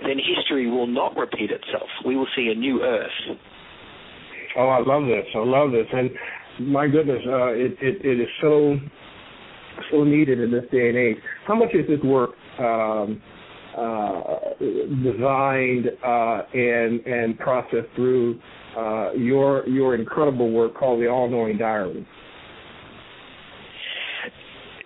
then 0.02 0.20
history 0.20 0.70
will 0.70 0.86
not 0.86 1.16
repeat 1.16 1.50
itself. 1.50 1.88
We 2.04 2.16
will 2.16 2.28
see 2.36 2.52
a 2.52 2.54
new 2.54 2.82
earth. 2.82 3.38
Oh, 4.56 4.68
I 4.68 4.78
love 4.84 5.06
this. 5.06 5.24
I 5.34 5.38
love 5.38 5.72
this. 5.72 5.86
And 5.92 6.10
my 6.70 6.86
goodness, 6.86 7.20
uh, 7.26 7.52
it, 7.52 7.72
it, 7.80 8.04
it 8.04 8.20
is 8.20 8.28
so 8.40 8.76
so 9.90 10.04
needed 10.04 10.38
in 10.38 10.52
this 10.52 10.64
day 10.70 10.88
and 10.88 10.96
age. 10.96 11.16
How 11.46 11.56
much 11.56 11.74
is 11.74 11.86
this 11.88 12.00
work 12.04 12.30
um, 12.60 13.20
uh, 13.76 14.22
designed 15.02 15.86
uh, 16.04 16.42
and 16.52 17.00
and 17.00 17.38
processed 17.38 17.88
through 17.96 18.38
uh, 18.76 19.12
your 19.12 19.66
your 19.68 19.94
incredible 19.94 20.50
work 20.50 20.74
called 20.74 21.00
the 21.00 21.08
All 21.08 21.28
Knowing 21.28 21.58
Diary. 21.58 22.06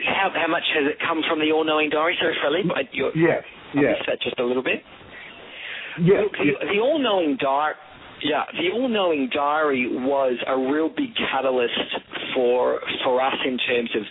How, 0.05 0.31
how 0.35 0.51
much 0.51 0.65
has 0.75 0.91
it 0.91 0.99
come 1.07 1.23
from 1.29 1.39
the 1.41 1.53
All 1.53 1.65
Knowing 1.65 1.91
Diary, 1.91 2.17
Sorry, 2.21 2.35
Philip? 2.43 2.87
yes, 3.15 3.43
yes. 3.75 3.97
that 4.07 4.21
just 4.23 4.39
a 4.39 4.45
little 4.45 4.63
bit. 4.63 4.83
Yes. 6.01 6.23
Look, 6.25 6.33
the, 6.33 6.67
the 6.75 6.81
All 6.81 6.99
Knowing 6.99 7.37
Diary. 7.41 7.75
Yeah, 8.23 8.43
the 8.51 8.75
All 8.75 8.89
Knowing 8.89 9.31
Diary 9.33 9.87
was 9.91 10.39
a 10.47 10.59
real 10.59 10.89
big 10.89 11.15
catalyst 11.31 11.79
for 12.35 12.81
for 13.05 13.21
us 13.25 13.39
in 13.47 13.59
terms 13.59 13.91
of 13.95 14.03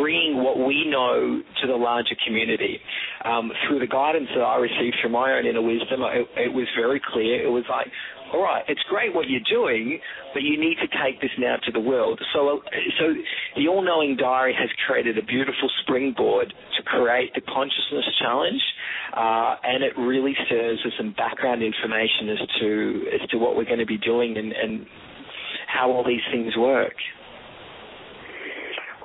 bringing 0.00 0.42
what 0.42 0.58
we 0.58 0.86
know 0.88 1.42
to 1.60 1.66
the 1.66 1.74
larger 1.74 2.16
community. 2.26 2.80
Um, 3.24 3.50
through 3.66 3.80
the 3.80 3.86
guidance 3.86 4.28
that 4.34 4.40
I 4.42 4.56
received 4.56 4.96
from 5.02 5.12
my 5.12 5.32
own 5.32 5.44
inner 5.44 5.60
wisdom, 5.60 6.00
it, 6.02 6.26
it 6.40 6.52
was 6.54 6.66
very 6.78 7.00
clear. 7.12 7.44
It 7.44 7.50
was 7.50 7.64
like, 7.68 7.86
all 8.32 8.42
right, 8.42 8.64
it's 8.68 8.82
great 8.88 9.14
what 9.14 9.28
you're 9.28 9.46
doing, 9.50 9.98
but 10.32 10.42
you 10.42 10.58
need 10.58 10.76
to 10.78 10.88
take 11.02 11.20
this 11.20 11.30
now 11.38 11.56
to 11.64 11.72
the 11.72 11.80
world. 11.80 12.20
So, 12.32 12.62
so 12.98 13.14
the 13.56 13.68
all-knowing 13.68 14.16
diary 14.16 14.54
has 14.58 14.68
created 14.86 15.18
a 15.18 15.22
beautiful 15.22 15.68
springboard 15.82 16.52
to 16.76 16.82
create 16.84 17.34
the 17.34 17.40
consciousness 17.40 18.06
challenge, 18.20 18.62
uh, 19.16 19.56
and 19.64 19.82
it 19.82 19.98
really 19.98 20.34
serves 20.48 20.78
as 20.86 20.92
some 20.96 21.12
background 21.16 21.62
information 21.62 22.28
as 22.30 22.48
to 22.60 23.04
as 23.22 23.28
to 23.30 23.38
what 23.38 23.56
we're 23.56 23.64
going 23.64 23.80
to 23.80 23.86
be 23.86 23.98
doing 23.98 24.36
and, 24.36 24.52
and 24.52 24.86
how 25.66 25.90
all 25.90 26.04
these 26.04 26.24
things 26.32 26.56
work. 26.56 26.94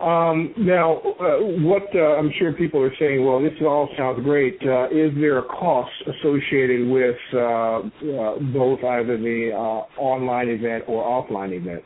Um, 0.02 0.54
now, 0.58 0.98
uh, 0.98 1.38
what 1.64 1.84
uh, 1.96 2.20
I'm 2.20 2.32
sure 2.38 2.52
people 2.52 2.82
are 2.82 2.94
saying, 3.00 3.26
well, 3.26 3.42
this 3.42 3.54
all 3.62 3.90
sounds 3.98 4.22
great. 4.24 4.60
Uh, 4.62 4.88
is 4.90 5.12
there 5.16 5.40
a 5.40 5.44
cost 5.44 5.92
associated 6.04 6.88
with 6.90 7.16
uh, 7.34 7.40
uh, 7.40 8.40
both 8.52 8.84
either 8.84 9.18
the 9.18 9.52
uh, 9.54 10.00
online 10.00 10.50
event 10.50 10.84
or 10.88 11.04
offline 11.04 11.54
event? 11.54 11.82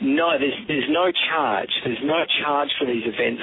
No, 0.00 0.38
there's 0.38 0.54
there's 0.68 0.88
no 0.90 1.10
charge. 1.30 1.70
There's 1.84 2.02
no 2.04 2.22
charge 2.42 2.68
for 2.78 2.86
these 2.86 3.02
events. 3.06 3.42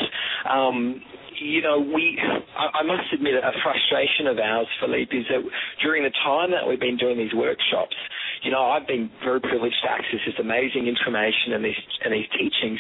Um, 0.50 1.02
you 1.42 1.62
know, 1.62 1.80
we, 1.80 2.20
I, 2.56 2.80
I 2.80 2.84
must 2.84 3.12
admit, 3.14 3.34
a 3.34 3.52
frustration 3.64 4.28
of 4.28 4.38
ours, 4.38 4.68
Philippe, 4.80 5.16
is 5.16 5.26
that 5.30 5.42
during 5.82 6.04
the 6.04 6.14
time 6.24 6.52
that 6.52 6.68
we've 6.68 6.80
been 6.80 6.98
doing 6.98 7.18
these 7.18 7.34
workshops, 7.34 7.96
you 8.42 8.50
know, 8.50 8.66
I've 8.72 8.88
been 8.88 9.10
very 9.24 9.40
privileged 9.40 9.78
to 9.84 9.90
access 9.92 10.22
this 10.26 10.36
amazing 10.40 10.88
information 10.88 11.54
and 11.54 11.64
these 11.64 11.82
and 12.04 12.14
these 12.14 12.30
teachings, 12.34 12.80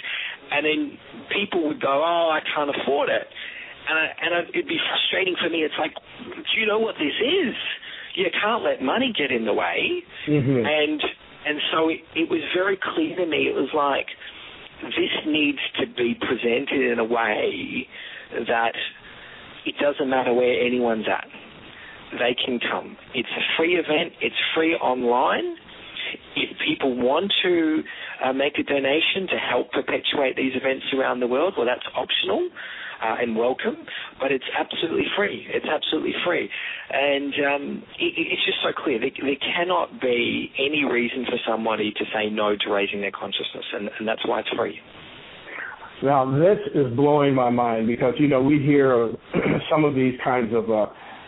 and 0.51 0.65
then 0.65 0.97
people 1.29 1.67
would 1.67 1.81
go, 1.81 2.01
"Oh, 2.01 2.33
I 2.33 2.41
can't 2.41 2.69
afford 2.69 3.09
it," 3.09 3.27
and 3.89 3.97
I, 3.97 4.05
and 4.21 4.31
I, 4.35 4.39
it'd 4.49 4.67
be 4.67 4.81
frustrating 4.81 5.35
for 5.37 5.49
me. 5.49 5.61
It's 5.61 5.77
like, 5.77 5.93
do 5.93 6.53
you 6.59 6.65
know 6.65 6.79
what 6.79 6.95
this 6.95 7.13
is? 7.13 7.55
You 8.15 8.25
can't 8.33 8.63
let 8.63 8.81
money 8.81 9.13
get 9.15 9.31
in 9.31 9.45
the 9.45 9.53
way, 9.53 10.03
mm-hmm. 10.27 10.65
and 10.65 11.01
and 11.45 11.57
so 11.71 11.89
it, 11.89 12.01
it 12.15 12.29
was 12.29 12.41
very 12.55 12.77
clear 12.77 13.15
to 13.17 13.25
me. 13.25 13.45
It 13.45 13.55
was 13.55 13.69
like 13.73 14.07
this 14.81 15.13
needs 15.27 15.61
to 15.79 15.85
be 15.85 16.17
presented 16.17 16.91
in 16.91 16.97
a 16.97 17.05
way 17.05 17.87
that 18.49 18.73
it 19.65 19.75
doesn't 19.77 20.09
matter 20.09 20.33
where 20.33 20.59
anyone's 20.65 21.05
at. 21.07 21.27
They 22.11 22.35
can 22.35 22.59
come. 22.59 22.97
It's 23.15 23.29
a 23.29 23.43
free 23.57 23.75
event. 23.75 24.13
It's 24.21 24.35
free 24.55 24.75
online. 24.75 25.55
if 26.35 26.57
people 26.67 26.95
want 26.95 27.31
to 27.43 27.83
uh, 28.23 28.33
make 28.33 28.59
a 28.59 28.63
donation 28.63 29.27
to 29.29 29.37
help 29.37 29.71
perpetuate 29.71 30.35
these 30.35 30.53
events 30.55 30.85
around 30.93 31.19
the 31.19 31.27
world, 31.27 31.53
well, 31.57 31.65
that's 31.65 31.85
optional. 31.95 32.49
Uh, 33.01 33.15
and 33.19 33.35
welcome, 33.35 33.77
but 34.19 34.31
it's 34.31 34.45
absolutely 34.53 35.05
free. 35.17 35.47
It's 35.49 35.65
absolutely 35.65 36.13
free, 36.23 36.47
and 36.91 37.33
um, 37.49 37.83
it, 37.97 38.13
it's 38.15 38.45
just 38.45 38.59
so 38.61 38.69
clear. 38.77 38.99
There, 38.99 39.09
there, 39.09 39.41
cannot 39.41 39.99
be 39.99 40.51
any 40.59 40.85
reason 40.85 41.25
for 41.25 41.39
somebody 41.49 41.93
to 41.97 42.05
say 42.13 42.29
no 42.29 42.55
to 42.55 42.69
raising 42.69 43.01
their 43.01 43.09
consciousness, 43.09 43.65
and, 43.73 43.89
and 43.97 44.07
that's 44.07 44.21
why 44.27 44.41
it's 44.41 44.49
free. 44.55 44.77
Now 46.03 46.29
this 46.29 46.59
is 46.75 46.95
blowing 46.95 47.33
my 47.33 47.49
mind 47.49 47.87
because 47.87 48.13
you 48.19 48.27
know 48.27 48.41
we 48.41 48.59
hear 48.59 49.11
some 49.71 49.83
of 49.83 49.95
these 49.95 50.13
kinds 50.23 50.53
of 50.53 50.69
uh, 50.69 50.85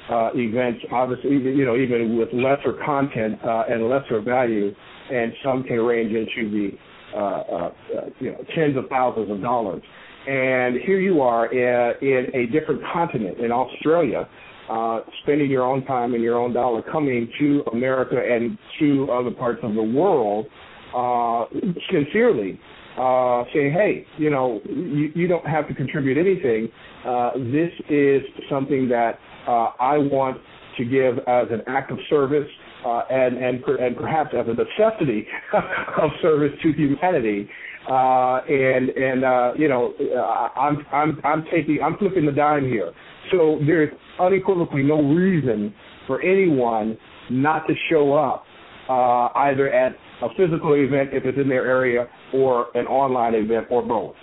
uh, 0.09 0.29
events, 0.35 0.83
obviously, 0.91 1.31
you 1.31 1.65
know, 1.65 1.75
even 1.75 2.17
with 2.17 2.29
lesser 2.33 2.73
content 2.85 3.39
uh, 3.43 3.63
and 3.69 3.89
lesser 3.89 4.21
value, 4.21 4.73
and 5.11 5.33
some 5.43 5.63
can 5.63 5.79
range 5.79 6.11
into 6.13 6.49
the, 6.49 7.17
uh, 7.17 7.19
uh, 7.19 7.71
you 8.19 8.31
know, 8.31 8.37
tens 8.55 8.77
of 8.77 8.85
thousands 8.89 9.31
of 9.31 9.41
dollars. 9.41 9.81
And 10.27 10.77
here 10.85 10.99
you 10.99 11.21
are 11.21 11.51
in, 11.51 11.95
in 12.01 12.27
a 12.33 12.45
different 12.47 12.81
continent, 12.93 13.39
in 13.39 13.51
Australia, 13.51 14.27
uh, 14.69 15.01
spending 15.23 15.51
your 15.51 15.63
own 15.63 15.85
time 15.85 16.13
and 16.13 16.23
your 16.23 16.37
own 16.37 16.53
dollar 16.53 16.81
coming 16.81 17.29
to 17.39 17.63
America 17.73 18.15
and 18.17 18.57
to 18.79 19.11
other 19.11 19.31
parts 19.31 19.59
of 19.63 19.73
the 19.73 19.83
world 19.83 20.45
uh, 20.95 21.45
sincerely 21.91 22.59
uh, 22.97 23.43
saying, 23.53 23.73
hey, 23.73 24.05
you 24.17 24.29
know, 24.29 24.61
you, 24.65 25.11
you 25.15 25.27
don't 25.27 25.45
have 25.45 25.67
to 25.67 25.73
contribute 25.73 26.17
anything. 26.17 26.69
Uh, 27.05 27.31
this 27.51 27.71
is 27.89 28.21
something 28.49 28.87
that 28.87 29.13
uh, 29.13 29.17
I 29.51 29.97
want 29.97 30.37
to 30.77 30.85
give 30.85 31.19
as 31.27 31.47
an 31.51 31.61
act 31.67 31.91
of 31.91 31.99
service 32.09 32.47
uh, 32.85 33.01
and 33.09 33.37
and 33.37 33.63
and 33.63 33.95
perhaps 33.95 34.33
as 34.37 34.45
a 34.47 34.53
necessity 34.53 35.27
of 36.01 36.11
service 36.21 36.51
to 36.61 36.71
humanity. 36.73 37.49
Uh, 37.89 38.39
and 38.47 38.89
and 38.89 39.25
uh, 39.25 39.51
you 39.57 39.67
know, 39.67 39.93
uh, 40.15 40.59
I'm 40.59 40.85
I'm 40.91 41.19
I'm 41.23 41.45
taking 41.51 41.79
I'm 41.83 41.97
flipping 41.97 42.25
the 42.25 42.31
dime 42.31 42.65
here. 42.65 42.93
So 43.31 43.59
there's 43.65 43.89
unequivocally 44.19 44.83
no 44.83 45.01
reason 45.01 45.73
for 46.07 46.21
anyone 46.21 46.97
not 47.29 47.67
to 47.67 47.73
show 47.89 48.13
up 48.13 48.45
uh, 48.89 49.29
either 49.39 49.69
at 49.69 49.95
a 50.21 50.27
physical 50.37 50.73
event 50.73 51.09
if 51.13 51.25
it's 51.25 51.37
in 51.37 51.49
their 51.49 51.65
area 51.65 52.07
or 52.33 52.67
an 52.75 52.85
online 52.87 53.35
event 53.35 53.67
or 53.69 53.81
both. 53.81 54.15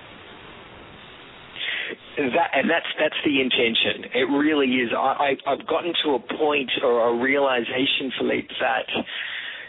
That, 2.34 2.50
and 2.52 2.68
that's 2.68 2.86
that's 2.98 3.16
the 3.24 3.40
intention. 3.40 4.10
It 4.14 4.28
really 4.28 4.66
is. 4.82 4.90
I, 4.96 5.36
I've 5.46 5.66
gotten 5.66 5.92
to 6.04 6.14
a 6.14 6.20
point 6.36 6.70
or 6.82 7.08
a 7.08 7.22
realization, 7.22 8.12
Philippe, 8.18 8.52
that 8.60 8.86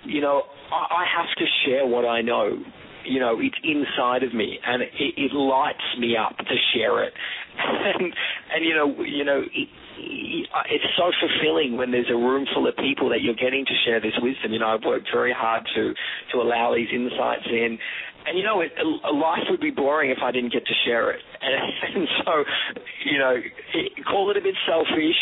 you 0.06 0.22
know 0.22 0.44
I, 0.72 1.04
I 1.04 1.06
have 1.18 1.30
to 1.38 1.46
share 1.64 1.86
what 1.86 2.06
I 2.06 2.22
know 2.22 2.58
you 3.06 3.20
know, 3.20 3.40
it's 3.40 3.58
inside 3.64 4.24
of 4.24 4.34
me, 4.34 4.60
and 4.66 4.84
it, 4.84 4.92
it 5.18 5.34
lights 5.34 5.84
me 6.00 6.16
up 6.18 6.38
to 6.38 6.56
share 6.74 7.04
it. 7.04 7.14
and, 7.58 8.14
and 8.54 8.66
you 8.66 8.76
know, 8.76 9.04
you 9.04 9.26
know, 9.26 9.42
it, 9.42 9.70
it's 9.98 10.86
so 10.98 11.12
fulfilling 11.20 11.78
when 11.78 11.92
there's 11.92 12.10
a 12.10 12.16
room 12.16 12.46
full 12.54 12.68
of 12.68 12.76
people 12.78 13.10
that 13.10 13.22
you're 13.22 13.36
getting 13.36 13.66
to 13.66 13.74
share 13.86 14.00
this 14.00 14.14
wisdom. 14.22 14.54
You 14.54 14.60
know, 14.60 14.68
I've 14.68 14.86
worked 14.86 15.08
very 15.14 15.34
hard 15.34 15.64
to 15.76 15.94
to 16.34 16.42
allow 16.42 16.74
these 16.74 16.90
insights 16.94 17.46
in, 17.50 17.78
and 18.26 18.38
you 18.38 18.44
know, 18.44 18.62
it, 18.62 18.72
life 19.14 19.46
would 19.50 19.62
be 19.62 19.72
boring 19.72 20.12
if 20.12 20.20
I 20.24 20.32
didn't 20.32 20.54
get 20.54 20.66
to 20.66 20.76
share 20.86 21.12
it. 21.12 21.22
And, 21.42 21.58
and 21.58 22.08
so, 22.22 22.34
you 23.10 23.18
know, 23.18 23.34
it, 23.34 24.06
call 24.06 24.30
it 24.30 24.38
a 24.38 24.46
bit 24.46 24.54
selfish, 24.70 25.18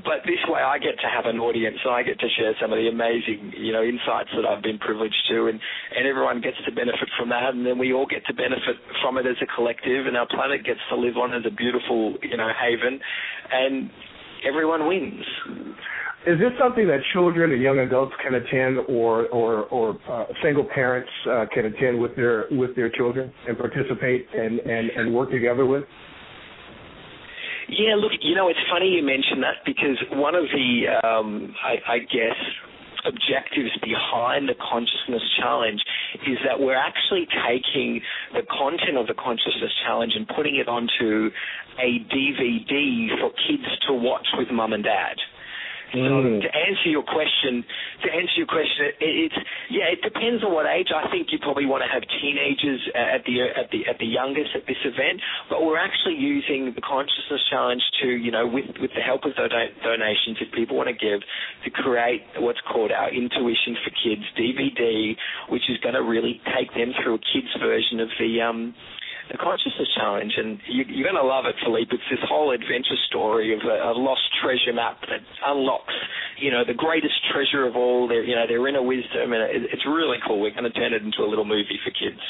but 0.00 0.24
this 0.24 0.40
way 0.48 0.64
I 0.64 0.80
get 0.80 0.96
to 1.04 1.08
have 1.08 1.28
an 1.28 1.38
audience, 1.38 1.76
and 1.84 1.92
I 1.92 2.02
get 2.02 2.18
to 2.20 2.28
share 2.40 2.56
some 2.56 2.72
of 2.72 2.80
the 2.80 2.88
amazing, 2.88 3.52
you 3.52 3.72
know, 3.76 3.84
insights 3.84 4.32
that 4.32 4.48
I've 4.48 4.62
been 4.62 4.80
privileged 4.80 5.28
to, 5.28 5.52
and 5.52 5.60
and 5.92 6.08
everyone 6.08 6.40
gets 6.40 6.56
to 6.64 6.72
benefit 6.72 7.12
from 7.20 7.28
that, 7.28 7.52
and 7.52 7.66
then 7.66 7.76
we 7.76 7.92
all 7.92 8.06
get 8.08 8.24
to 8.26 8.34
benefit 8.34 8.80
from 9.04 9.18
it 9.18 9.28
as 9.28 9.36
a 9.44 9.46
collective, 9.54 10.08
and 10.08 10.16
our 10.16 10.26
planet 10.26 10.64
gets 10.64 10.80
to 10.88 10.96
live 10.96 11.20
on 11.20 11.36
as 11.36 11.44
a 11.44 11.52
beautiful, 11.52 12.16
you 12.24 12.36
know, 12.40 12.48
haven, 12.48 12.98
and 13.52 13.90
everyone 14.48 14.88
wins. 14.88 15.28
Is 16.28 16.38
this 16.38 16.52
something 16.60 16.86
that 16.88 17.00
children 17.14 17.52
and 17.52 17.62
young 17.62 17.78
adults 17.78 18.12
can 18.22 18.34
attend, 18.34 18.84
or 18.86 19.28
or 19.28 19.64
or 19.72 19.96
uh, 20.12 20.26
single 20.42 20.64
parents 20.74 21.08
uh, 21.24 21.46
can 21.54 21.64
attend 21.64 21.98
with 21.98 22.14
their 22.16 22.44
with 22.50 22.76
their 22.76 22.90
children 22.90 23.32
and 23.48 23.56
participate 23.56 24.28
and 24.36 24.60
and 24.60 24.90
and 24.90 25.14
work 25.14 25.30
together 25.30 25.64
with? 25.64 25.84
Yeah, 27.70 27.96
look, 27.96 28.12
you 28.20 28.34
know, 28.34 28.48
it's 28.48 28.60
funny 28.70 28.88
you 28.88 29.02
mention 29.02 29.40
that 29.40 29.64
because 29.64 29.96
one 30.12 30.34
of 30.34 30.44
the, 30.52 30.88
um, 31.04 31.54
I, 31.64 31.76
I 31.92 31.98
guess, 32.00 32.36
objectives 33.04 33.76
behind 33.84 34.48
the 34.48 34.56
consciousness 34.56 35.20
challenge 35.40 35.80
is 36.26 36.38
that 36.48 36.60
we're 36.60 36.76
actually 36.76 37.28
taking 37.44 38.00
the 38.32 38.40
content 38.48 38.96
of 38.96 39.06
the 39.06 39.14
consciousness 39.14 39.72
challenge 39.84 40.12
and 40.16 40.26
putting 40.28 40.56
it 40.56 40.68
onto 40.68 41.28
a 41.76 42.04
DVD 42.08 43.08
for 43.20 43.30
kids 43.48 43.68
to 43.86 43.92
watch 43.92 44.26
with 44.36 44.48
mum 44.50 44.72
and 44.72 44.84
dad. 44.84 45.16
So 45.92 45.98
mm. 45.98 46.40
to 46.44 46.50
answer 46.52 46.88
your 46.92 47.02
question, 47.02 47.64
to 48.04 48.08
answer 48.12 48.36
your 48.36 48.50
question, 48.50 48.92
it, 49.00 49.32
it's 49.32 49.40
yeah, 49.72 49.88
it 49.88 50.04
depends 50.04 50.44
on 50.44 50.52
what 50.52 50.68
age. 50.68 50.92
I 50.92 51.08
think 51.08 51.32
you 51.32 51.38
probably 51.40 51.64
want 51.64 51.80
to 51.80 51.90
have 51.90 52.04
teenagers 52.20 52.80
at 52.92 53.24
the 53.24 53.48
at 53.56 53.72
the 53.72 53.88
at 53.88 53.96
the 53.96 54.06
youngest 54.08 54.52
at 54.52 54.68
this 54.68 54.80
event, 54.84 55.20
but 55.48 55.64
we're 55.64 55.80
actually 55.80 56.20
using 56.20 56.76
the 56.76 56.84
consciousness 56.84 57.40
challenge 57.48 57.80
to 58.04 58.08
you 58.08 58.30
know 58.30 58.44
with 58.44 58.68
with 58.80 58.92
the 58.92 59.00
help 59.00 59.24
of 59.24 59.32
the 59.36 59.48
donations, 59.48 60.36
if 60.44 60.52
people 60.52 60.76
want 60.76 60.92
to 60.92 60.98
give, 60.98 61.24
to 61.64 61.70
create 61.72 62.20
what's 62.36 62.60
called 62.68 62.92
our 62.92 63.08
Intuition 63.08 63.76
for 63.80 63.90
Kids 63.96 64.24
DVD, 64.36 65.16
which 65.48 65.64
is 65.72 65.80
going 65.80 65.96
to 65.96 66.04
really 66.04 66.40
take 66.52 66.68
them 66.76 66.92
through 67.00 67.16
a 67.16 67.22
kids 67.32 67.52
version 67.60 68.00
of 68.00 68.08
the 68.20 68.44
um 68.44 68.74
the 69.30 69.38
consciousness 69.38 69.88
challenge, 69.96 70.32
and 70.36 70.58
you, 70.68 70.84
you're 70.88 71.08
going 71.08 71.20
to 71.20 71.26
love 71.26 71.44
it, 71.44 71.54
Philippe. 71.64 71.92
It's 71.92 72.08
this 72.10 72.24
whole 72.28 72.50
adventure 72.52 72.96
story 73.08 73.52
of 73.52 73.60
a, 73.60 73.90
a 73.90 73.94
lost 73.96 74.24
treasure 74.42 74.72
map 74.72 75.00
that 75.02 75.20
unlocks, 75.46 75.94
you 76.40 76.50
know, 76.50 76.64
the 76.66 76.74
greatest 76.74 77.14
treasure 77.32 77.66
of 77.66 77.76
all. 77.76 78.08
Their, 78.08 78.24
you 78.24 78.34
know, 78.34 78.46
their 78.46 78.66
inner 78.66 78.82
wisdom, 78.82 79.32
and 79.32 79.42
it, 79.42 79.70
it's 79.72 79.86
really 79.86 80.18
cool. 80.26 80.40
We're 80.40 80.56
going 80.56 80.64
to 80.64 80.72
turn 80.72 80.92
it 80.92 81.02
into 81.02 81.22
a 81.22 81.28
little 81.28 81.44
movie 81.44 81.78
for 81.84 81.90
kids. 81.90 82.20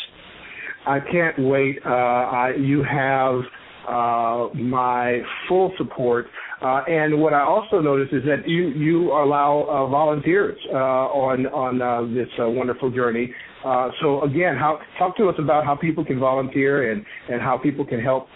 I 0.86 1.00
can't 1.00 1.38
wait. 1.38 1.78
Uh, 1.84 1.88
I, 1.88 2.54
you 2.56 2.82
have 2.82 3.42
uh, 3.86 4.48
my 4.54 5.20
full 5.48 5.72
support. 5.78 6.26
Uh, 6.60 6.82
and 6.88 7.20
what 7.20 7.32
I 7.32 7.42
also 7.42 7.80
noticed 7.80 8.12
is 8.12 8.24
that 8.24 8.48
you 8.48 8.68
you 8.70 9.12
allow 9.12 9.66
uh, 9.68 9.86
volunteers 9.86 10.58
uh, 10.72 10.76
on 10.76 11.46
on 11.46 11.80
uh, 11.80 12.02
this 12.12 12.28
uh, 12.40 12.48
wonderful 12.48 12.90
journey. 12.90 13.32
Uh, 13.64 13.90
so 14.00 14.22
again, 14.22 14.56
how 14.56 14.80
talk 14.98 15.16
to 15.18 15.28
us 15.28 15.36
about 15.38 15.64
how 15.64 15.76
people 15.76 16.04
can 16.04 16.18
volunteer 16.18 16.92
and 16.92 17.04
and 17.30 17.40
how 17.40 17.56
people 17.56 17.84
can 17.84 18.00
help 18.00 18.26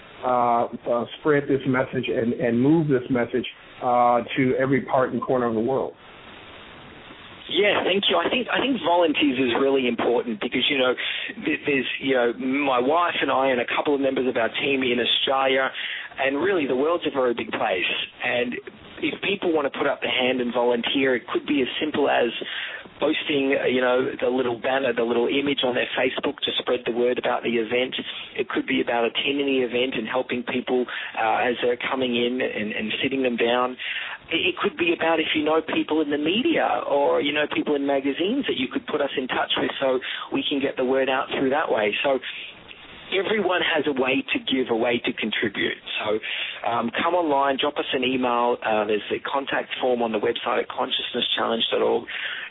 spread 1.20 1.44
this 1.48 1.60
message 1.66 2.08
and 2.08 2.32
and 2.34 2.60
move 2.60 2.86
this 2.86 3.02
message 3.10 3.46
to 4.36 4.54
every 4.58 4.82
part 4.82 5.12
and 5.12 5.20
corner 5.20 5.46
of 5.46 5.54
the 5.54 5.60
world. 5.60 5.94
Yeah, 7.52 7.84
thank 7.84 8.04
you. 8.08 8.16
I 8.16 8.30
think 8.30 8.48
I 8.48 8.60
think 8.60 8.80
volunteers 8.80 9.36
is 9.38 9.52
really 9.60 9.86
important 9.86 10.40
because 10.40 10.64
you 10.70 10.78
know 10.78 10.94
there's 11.44 11.86
you 12.00 12.14
know 12.14 12.32
my 12.32 12.80
wife 12.80 13.16
and 13.20 13.30
I 13.30 13.48
and 13.48 13.60
a 13.60 13.68
couple 13.76 13.94
of 13.94 14.00
members 14.00 14.26
of 14.26 14.36
our 14.36 14.48
team 14.48 14.82
in 14.82 14.96
Australia, 14.98 15.68
and 16.18 16.40
really 16.40 16.66
the 16.66 16.76
world's 16.76 17.04
a 17.06 17.10
very 17.10 17.34
big 17.34 17.52
place. 17.52 17.92
And 18.24 18.56
if 19.02 19.20
people 19.20 19.52
want 19.52 19.70
to 19.70 19.78
put 19.78 19.86
up 19.86 20.00
their 20.00 20.10
hand 20.10 20.40
and 20.40 20.52
volunteer, 20.54 21.14
it 21.14 21.28
could 21.28 21.46
be 21.46 21.60
as 21.60 21.68
simple 21.80 22.08
as 22.08 22.32
posting, 23.00 23.56
you 23.70 23.80
know, 23.80 24.10
the 24.20 24.28
little 24.28 24.58
banner, 24.58 24.92
the 24.92 25.02
little 25.02 25.28
image 25.28 25.60
on 25.64 25.74
their 25.74 25.88
Facebook 25.98 26.38
to 26.40 26.50
spread 26.58 26.80
the 26.86 26.92
word 26.92 27.18
about 27.18 27.42
the 27.42 27.56
event. 27.56 27.94
It 28.36 28.48
could 28.48 28.66
be 28.66 28.80
about 28.80 29.04
attending 29.04 29.46
the 29.46 29.62
event 29.64 29.94
and 29.94 30.06
helping 30.06 30.42
people 30.42 30.86
uh, 31.18 31.48
as 31.48 31.54
they're 31.62 31.78
coming 31.90 32.14
in 32.16 32.40
and, 32.40 32.72
and 32.72 32.92
sitting 33.02 33.22
them 33.22 33.36
down. 33.36 33.76
It 34.30 34.56
could 34.56 34.76
be 34.78 34.94
about 34.96 35.20
if 35.20 35.34
you 35.34 35.44
know 35.44 35.60
people 35.60 36.00
in 36.00 36.10
the 36.10 36.18
media 36.18 36.66
or 36.88 37.20
you 37.20 37.32
know 37.32 37.44
people 37.52 37.74
in 37.74 37.86
magazines 37.86 38.46
that 38.48 38.56
you 38.56 38.68
could 38.72 38.86
put 38.86 39.00
us 39.00 39.10
in 39.18 39.28
touch 39.28 39.52
with 39.58 39.70
so 39.78 40.00
we 40.32 40.42
can 40.48 40.60
get 40.60 40.76
the 40.76 40.84
word 40.84 41.10
out 41.10 41.28
through 41.36 41.50
that 41.50 41.70
way. 41.70 41.92
So 42.02 42.18
everyone 43.12 43.60
has 43.60 43.84
a 43.86 43.92
way 43.92 44.24
to 44.32 44.38
give, 44.40 44.70
a 44.70 44.76
way 44.76 45.00
to 45.04 45.12
contribute. 45.12 45.76
So 46.00 46.18
um, 46.68 46.90
come 47.02 47.14
online, 47.14 47.58
drop 47.60 47.76
us 47.76 47.88
an 47.92 48.04
email. 48.04 48.56
Uh, 48.64 48.84
there's 48.86 49.04
a 49.12 49.20
contact 49.20 49.68
form 49.80 50.02
on 50.02 50.12
the 50.12 50.18
website 50.18 50.62
at 50.62 50.68
consciousnesschallenge.org. 50.68 52.04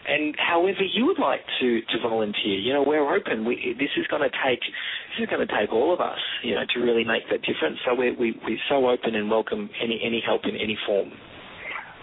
And 0.08 0.36
however 0.38 0.82
you 0.82 1.06
would 1.06 1.20
like 1.20 1.42
to, 1.60 1.82
to 1.82 2.00
volunteer, 2.02 2.58
you 2.58 2.74
know, 2.74 2.84
we're 2.86 3.16
open. 3.16 3.46
We, 3.46 3.76
this 3.78 3.90
is 3.98 4.08
going 4.08 4.24
to 4.24 4.34
take 4.46 4.60
this 4.60 5.24
is 5.24 5.30
going 5.30 5.46
to 5.46 5.54
take 5.54 5.72
all 5.72 5.94
of 5.94 6.02
us, 6.02 6.20
you 6.44 6.56
know, 6.56 6.64
to 6.74 6.80
really 6.80 7.04
make 7.04 7.30
that 7.30 7.42
difference. 7.42 7.78
So 7.86 7.94
we're, 7.94 8.18
we, 8.18 8.40
we're 8.44 8.58
so 8.70 8.90
open 8.90 9.16
and 9.16 9.30
welcome 9.30 9.70
any 9.82 10.02
any 10.04 10.24
help 10.26 10.42
in 10.46 10.56
any 10.56 10.78
form. 10.88 11.12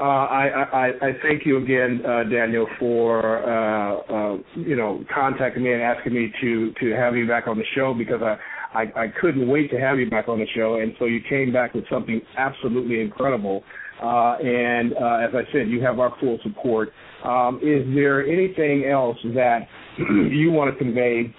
Uh, 0.01 0.05
I, 0.05 0.47
I, 0.47 0.87
I 1.09 1.13
thank 1.23 1.45
you 1.45 1.57
again, 1.57 2.03
uh, 2.07 2.23
Daniel, 2.31 2.69
for 2.79 3.43
uh, 3.43 3.97
uh, 3.97 4.37
you 4.55 4.77
know 4.77 5.05
contacting 5.13 5.65
me 5.65 5.73
and 5.73 5.83
asking 5.83 6.15
me 6.15 6.33
to 6.41 6.73
to 6.81 6.95
have 6.95 7.17
you 7.17 7.27
back 7.27 7.49
on 7.49 7.59
the 7.59 7.65
show 7.75 7.95
because 7.95 8.23
I 8.23 8.37
I, 8.75 8.83
I 8.95 9.07
couldn't 9.21 9.49
wait 9.49 9.71
to 9.73 9.81
have 9.81 9.99
you 9.99 10.09
back 10.09 10.29
on 10.29 10.39
the 10.39 10.47
show, 10.55 10.77
and 10.77 10.95
so 10.99 11.07
you 11.07 11.21
came 11.29 11.53
back 11.53 11.75
with 11.75 11.85
something 11.91 12.21
absolutely 12.37 13.01
incredible. 13.01 13.65
Uh, 14.01 14.37
and 14.39 14.93
uh, 14.93 15.27
as 15.27 15.35
I 15.35 15.51
said, 15.53 15.69
you 15.69 15.83
have 15.83 15.99
our 15.99 16.15
full 16.21 16.39
support. 16.45 16.93
Um, 17.25 17.57
is 17.63 17.85
there 17.95 18.27
anything 18.27 18.85
else 18.85 19.17
that 19.35 19.69
you 19.99 20.51
want 20.53 20.73
to 20.73 20.79
convey 20.79 21.35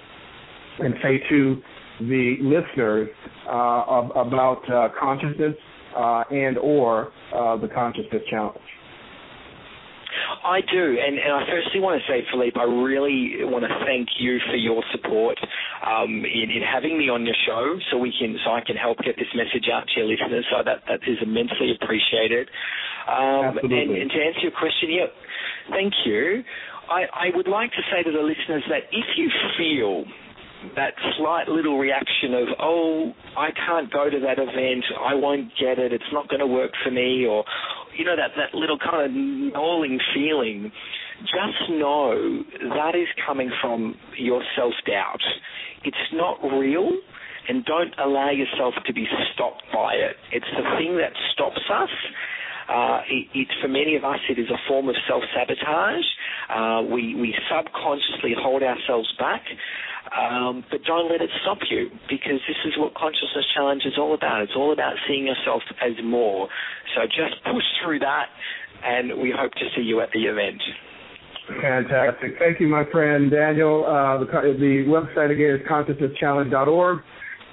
and 0.80 0.94
say 1.02 1.22
to 1.30 1.62
the 2.02 2.36
listeners 2.42 3.10
uh, 3.48 4.10
about 4.16 4.62
uh, 4.72 4.90
consciousness 5.00 5.56
uh, 5.98 6.24
and 6.32 6.58
or 6.58 7.12
uh, 7.36 7.58
the 7.58 7.68
consciousness 7.74 8.22
challenge? 8.30 8.60
I 10.50 10.62
do, 10.66 10.98
and, 10.98 11.22
and 11.22 11.32
I 11.32 11.46
firstly 11.46 11.80
want 11.80 12.02
to 12.02 12.04
say, 12.10 12.26
Philippe, 12.34 12.58
I 12.58 12.66
really 12.66 13.46
want 13.46 13.62
to 13.70 13.74
thank 13.86 14.10
you 14.18 14.42
for 14.50 14.58
your 14.58 14.82
support 14.92 15.38
um, 15.86 16.26
in, 16.26 16.50
in 16.50 16.66
having 16.66 16.98
me 16.98 17.06
on 17.06 17.22
your 17.22 17.38
show, 17.46 17.78
so 17.92 18.02
we 18.02 18.10
can, 18.18 18.34
so 18.44 18.52
I 18.58 18.62
can 18.66 18.76
help 18.76 18.98
get 19.06 19.14
this 19.16 19.30
message 19.38 19.70
out 19.70 19.86
to 19.86 19.94
your 20.02 20.10
listeners. 20.10 20.50
So 20.50 20.66
that 20.66 20.82
that 20.90 21.06
is 21.06 21.22
immensely 21.22 21.78
appreciated. 21.78 22.50
Um, 23.06 23.62
Absolutely. 23.62 23.78
And, 23.78 23.90
and 24.02 24.10
to 24.10 24.18
answer 24.18 24.42
your 24.50 24.58
question, 24.58 24.90
yeah, 24.90 25.14
thank 25.70 25.94
you. 26.06 26.42
I, 26.90 27.30
I 27.30 27.38
would 27.38 27.48
like 27.48 27.70
to 27.78 27.84
say 27.94 28.02
to 28.02 28.12
the 28.12 28.26
listeners 28.26 28.66
that 28.74 28.90
if 28.90 29.06
you 29.22 29.30
feel 29.54 30.10
that 30.76 30.94
slight 31.18 31.48
little 31.48 31.78
reaction 31.78 32.34
of, 32.34 32.48
oh, 32.60 33.14
I 33.38 33.50
can't 33.52 33.92
go 33.92 34.10
to 34.10 34.20
that 34.20 34.40
event, 34.40 34.84
I 35.00 35.16
won't 35.16 35.52
get 35.60 35.80
it, 35.80 35.94
it's 35.94 36.12
not 36.12 36.28
going 36.28 36.42
to 36.42 36.48
work 36.48 36.72
for 36.84 36.92
me, 36.92 37.26
or, 37.26 37.46
you 37.98 38.06
know, 38.06 38.16
that, 38.16 38.32
that 38.38 38.58
little 38.58 38.78
kind 38.78 39.06
of 39.06 39.12
gnawing 39.12 40.00
feeling, 40.14 40.72
just 41.22 41.70
know 41.70 42.44
that 42.76 42.96
is 42.96 43.08
coming 43.26 43.52
from 43.62 43.96
your 44.18 44.42
self 44.56 44.74
doubt. 44.88 45.22
It's 45.84 45.98
not 46.14 46.40
real, 46.44 46.92
and 47.48 47.66
don't 47.66 47.94
allow 47.98 48.32
yourself 48.32 48.74
to 48.86 48.94
be 48.94 49.06
stopped 49.34 49.64
by 49.74 49.94
it. 49.94 50.16
It's 50.32 50.50
the 50.56 50.64
thing 50.78 50.98
that 50.98 51.14
stops 51.34 51.62
us. 51.72 51.90
Uh, 52.70 53.02
it, 53.10 53.26
it, 53.34 53.48
for 53.62 53.68
many 53.68 53.96
of 53.96 54.06
us, 54.06 54.20
it 54.30 54.38
is 54.38 54.50
a 54.50 54.60
form 54.68 54.90
of 54.90 54.96
self 55.08 55.24
sabotage. 55.34 56.06
Uh, 56.50 56.82
we, 56.86 57.16
we 57.16 57.34
subconsciously 57.50 58.36
hold 58.38 58.62
ourselves 58.62 59.12
back. 59.18 59.42
Um, 60.10 60.64
but 60.72 60.82
don't 60.86 61.12
let 61.12 61.22
it 61.22 61.30
stop 61.42 61.60
you 61.70 61.90
because 62.10 62.42
this 62.48 62.58
is 62.66 62.74
what 62.78 62.96
Consciousness 62.96 63.46
Challenge 63.54 63.84
is 63.86 63.94
all 63.98 64.14
about. 64.14 64.42
It's 64.42 64.56
all 64.56 64.74
about 64.74 64.94
seeing 65.08 65.28
yourself 65.28 65.62
as 65.82 65.94
more. 66.04 66.48
So 66.96 67.06
just 67.06 67.44
push 67.44 67.66
through 67.84 68.00
that, 68.00 68.28
and 68.84 69.22
we 69.22 69.34
hope 69.36 69.52
to 69.54 69.66
see 69.76 69.82
you 69.82 70.02
at 70.02 70.10
the 70.14 70.26
event. 70.26 70.62
Fantastic. 71.62 72.38
Thank 72.40 72.60
you, 72.60 72.68
my 72.68 72.86
friend 72.92 73.30
Daniel. 73.30 73.86
Uh, 73.86 74.20
the, 74.20 74.26
the 74.58 74.86
website 74.88 75.32
again 75.32 75.60
is 75.60 75.68
consciousnesschallenge.org. 75.68 77.00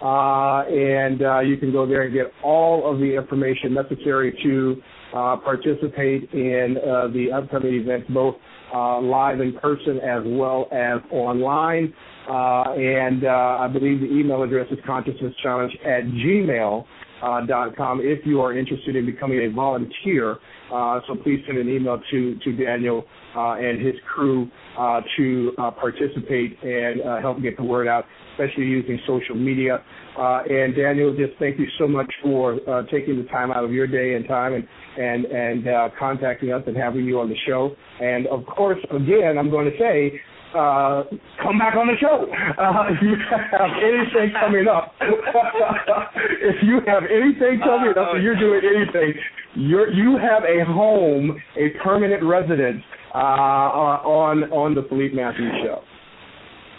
Uh, 0.01 0.69
and 0.69 1.23
uh, 1.23 1.41
you 1.41 1.57
can 1.57 1.73
go 1.73 1.87
there 1.87 2.03
and 2.03 2.13
get 2.13 2.27
all 2.43 2.91
of 2.91 2.99
the 2.99 3.17
information 3.17 3.73
necessary 3.73 4.39
to 4.43 4.77
uh, 5.17 5.37
participate 5.39 6.31
in 6.33 6.77
uh, 6.77 7.09
the 7.09 7.33
upcoming 7.33 7.75
events, 7.75 8.07
both 8.11 8.37
uh, 8.75 9.01
live 9.01 9.41
in 9.41 9.55
person 9.55 9.99
as 10.01 10.23
well 10.27 10.69
as 10.73 11.01
online. 11.11 11.95
Uh, 12.29 12.75
and 12.75 13.25
uh, 13.25 13.59
I 13.61 13.69
believe 13.69 14.01
the 14.01 14.07
email 14.07 14.43
address 14.43 14.67
is 14.71 14.79
consciousnesschallenge 14.87 15.75
at 15.87 16.05
gmail. 16.05 16.85
Uh, 17.23 17.47
dot 17.47 17.75
com 17.75 17.99
if 18.03 18.27
you 18.27 18.43
are 18.43 18.53
interested 18.53 18.95
in 18.95 19.07
becoming 19.07 19.39
a 19.39 19.51
volunteer. 19.51 20.37
Uh, 20.71 21.01
so 21.07 21.15
please 21.25 21.41
send 21.47 21.57
an 21.57 21.67
email 21.67 21.99
to, 22.11 22.39
to 22.45 22.53
Daniel 22.53 23.07
uh, 23.35 23.53
and 23.53 23.81
his 23.81 23.95
crew 24.07 24.51
uh, 24.79 25.01
to 25.17 25.53
uh, 25.57 25.71
participate 25.71 26.59
and 26.63 27.01
uh, 27.01 27.19
help 27.21 27.41
get 27.41 27.57
the 27.57 27.63
word 27.65 27.89
out, 27.89 28.05
especially 28.33 28.65
using 28.65 28.99
social 29.07 29.35
media. 29.35 29.83
and 30.19 30.77
Daniel, 30.77 31.17
just 31.17 31.39
thank 31.39 31.59
you 31.59 31.67
so 31.79 31.89
much 31.89 32.13
for 32.23 32.61
taking 32.91 33.17
the 33.17 33.27
time 33.31 33.51
out 33.51 33.65
of 33.65 33.73
your 33.73 33.87
day 33.87 34.15
and 34.15 34.29
time 34.29 34.53
and 34.53 34.69
and 34.99 35.25
and 35.27 35.93
contacting 35.99 36.53
us 36.53 36.63
and 36.67 36.77
having 36.77 37.07
you 37.07 37.19
on 37.19 37.29
the 37.31 37.37
show. 37.47 37.75
And 38.01 38.27
of 38.27 38.45
course, 38.45 38.79
again, 38.91 39.39
I'm 39.39 39.51
going 39.51 39.71
to 39.71 39.79
say 39.79 40.21
uh, 40.55 41.03
come 41.43 41.59
back 41.59 41.75
on 41.75 41.87
the 41.87 41.97
show. 42.01 42.27
Uh, 42.31 42.93
if 42.93 43.03
you 43.03 43.15
have 43.31 43.71
anything 43.83 44.33
coming 44.39 44.69
up, 44.69 44.93
if 45.01 46.57
you 46.63 46.81
have 46.87 47.05
anything 47.09 47.61
coming 47.65 47.95
up, 47.97 48.15
and 48.15 48.23
you're 48.23 48.39
doing 48.39 48.61
anything, 48.63 49.15
you're, 49.55 49.91
you 49.93 50.19
have 50.19 50.45
a 50.45 50.65
home, 50.65 51.41
a 51.57 51.71
permanent 51.83 52.23
residence 52.23 52.83
uh, 53.15 54.05
on 54.05 54.45
on 54.53 54.75
the 54.75 54.83
Philippe 54.89 55.15
Matthews 55.15 55.53
show. 55.65 55.83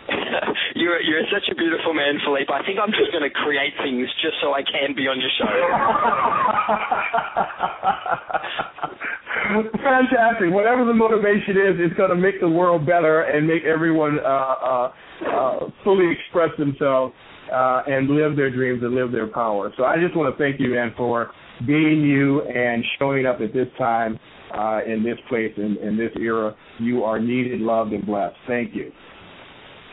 you're 0.75 1.01
you're 1.01 1.25
such 1.33 1.49
a 1.51 1.55
beautiful 1.55 1.93
man, 1.93 2.19
Philippe. 2.23 2.53
I 2.53 2.63
think 2.63 2.79
I'm 2.79 2.91
just 2.91 3.11
going 3.11 3.23
to 3.23 3.33
create 3.33 3.73
things 3.83 4.07
just 4.21 4.35
so 4.41 4.53
I 4.53 4.63
can 4.63 4.95
be 4.95 5.07
on 5.07 5.19
your 5.19 5.31
show. 5.35 5.47
Fantastic. 9.83 10.51
Whatever 10.51 10.85
the 10.85 10.93
motivation 10.93 11.57
is, 11.57 11.73
it's 11.79 11.95
going 11.95 12.09
to 12.09 12.15
make 12.15 12.39
the 12.39 12.49
world 12.49 12.85
better 12.85 13.21
and 13.21 13.47
make 13.47 13.63
everyone 13.63 14.19
uh, 14.19 14.27
uh, 14.27 14.91
uh, 15.25 15.59
fully 15.83 16.11
express 16.11 16.49
themselves 16.57 17.13
uh, 17.51 17.83
and 17.87 18.09
live 18.09 18.35
their 18.35 18.49
dreams 18.49 18.81
and 18.83 18.93
live 18.93 19.11
their 19.11 19.27
power. 19.27 19.71
So 19.77 19.83
I 19.83 19.97
just 19.97 20.15
want 20.15 20.35
to 20.35 20.37
thank 20.41 20.59
you, 20.59 20.69
man, 20.69 20.93
for 20.97 21.31
being 21.65 22.01
you 22.01 22.41
and 22.43 22.83
showing 22.99 23.25
up 23.25 23.39
at 23.41 23.53
this 23.53 23.67
time 23.77 24.19
uh, 24.53 24.79
in 24.85 25.03
this 25.03 25.17
place 25.29 25.53
in, 25.57 25.77
in 25.81 25.97
this 25.97 26.11
era. 26.19 26.55
You 26.79 27.03
are 27.03 27.19
needed, 27.19 27.61
loved, 27.61 27.93
and 27.93 28.05
blessed. 28.05 28.35
Thank 28.47 28.75
you. 28.75 28.91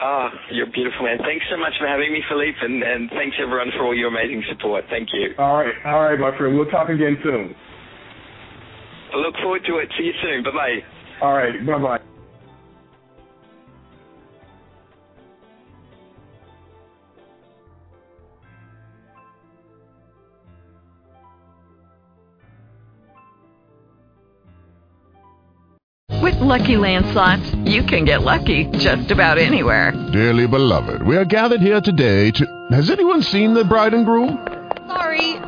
Ah, 0.02 0.28
oh, 0.28 0.36
you're 0.52 0.70
beautiful, 0.70 1.06
man. 1.06 1.18
Thanks 1.18 1.46
so 1.50 1.56
much 1.56 1.72
for 1.78 1.86
having 1.86 2.12
me, 2.12 2.20
Philippe, 2.28 2.58
and, 2.60 2.82
and 2.82 3.08
thanks 3.10 3.36
everyone 3.40 3.70
for 3.78 3.86
all 3.86 3.96
your 3.96 4.08
amazing 4.08 4.42
support. 4.50 4.84
Thank 4.90 5.08
you. 5.12 5.32
All 5.38 5.56
right, 5.56 5.72
all 5.86 6.02
right, 6.02 6.18
my 6.18 6.36
friend. 6.36 6.58
We'll 6.58 6.70
talk 6.70 6.88
again 6.88 7.16
soon. 7.22 7.54
I 9.14 9.16
look 9.18 9.36
forward 9.36 9.62
to 9.66 9.78
it. 9.78 9.88
See 9.96 10.04
you 10.04 10.12
soon. 10.22 10.42
Bye 10.42 10.50
bye. 10.50 10.78
All 11.22 11.34
right. 11.34 11.64
Bye 11.64 11.78
bye. 11.78 12.00
With 26.22 26.34
LuckyLand 26.34 27.12
Slots, 27.12 27.54
you 27.70 27.82
can 27.82 28.04
get 28.04 28.22
lucky 28.22 28.66
just 28.78 29.10
about 29.10 29.38
anywhere. 29.38 29.92
Dearly 30.12 30.46
beloved, 30.46 31.02
we 31.02 31.16
are 31.16 31.24
gathered 31.24 31.60
here 31.60 31.80
today 31.80 32.30
to. 32.32 32.66
Has 32.70 32.90
anyone 32.90 33.22
seen 33.22 33.54
the 33.54 33.64
bride 33.64 33.94
and 33.94 34.04
groom? 34.06 34.46
Sorry, 34.86 35.33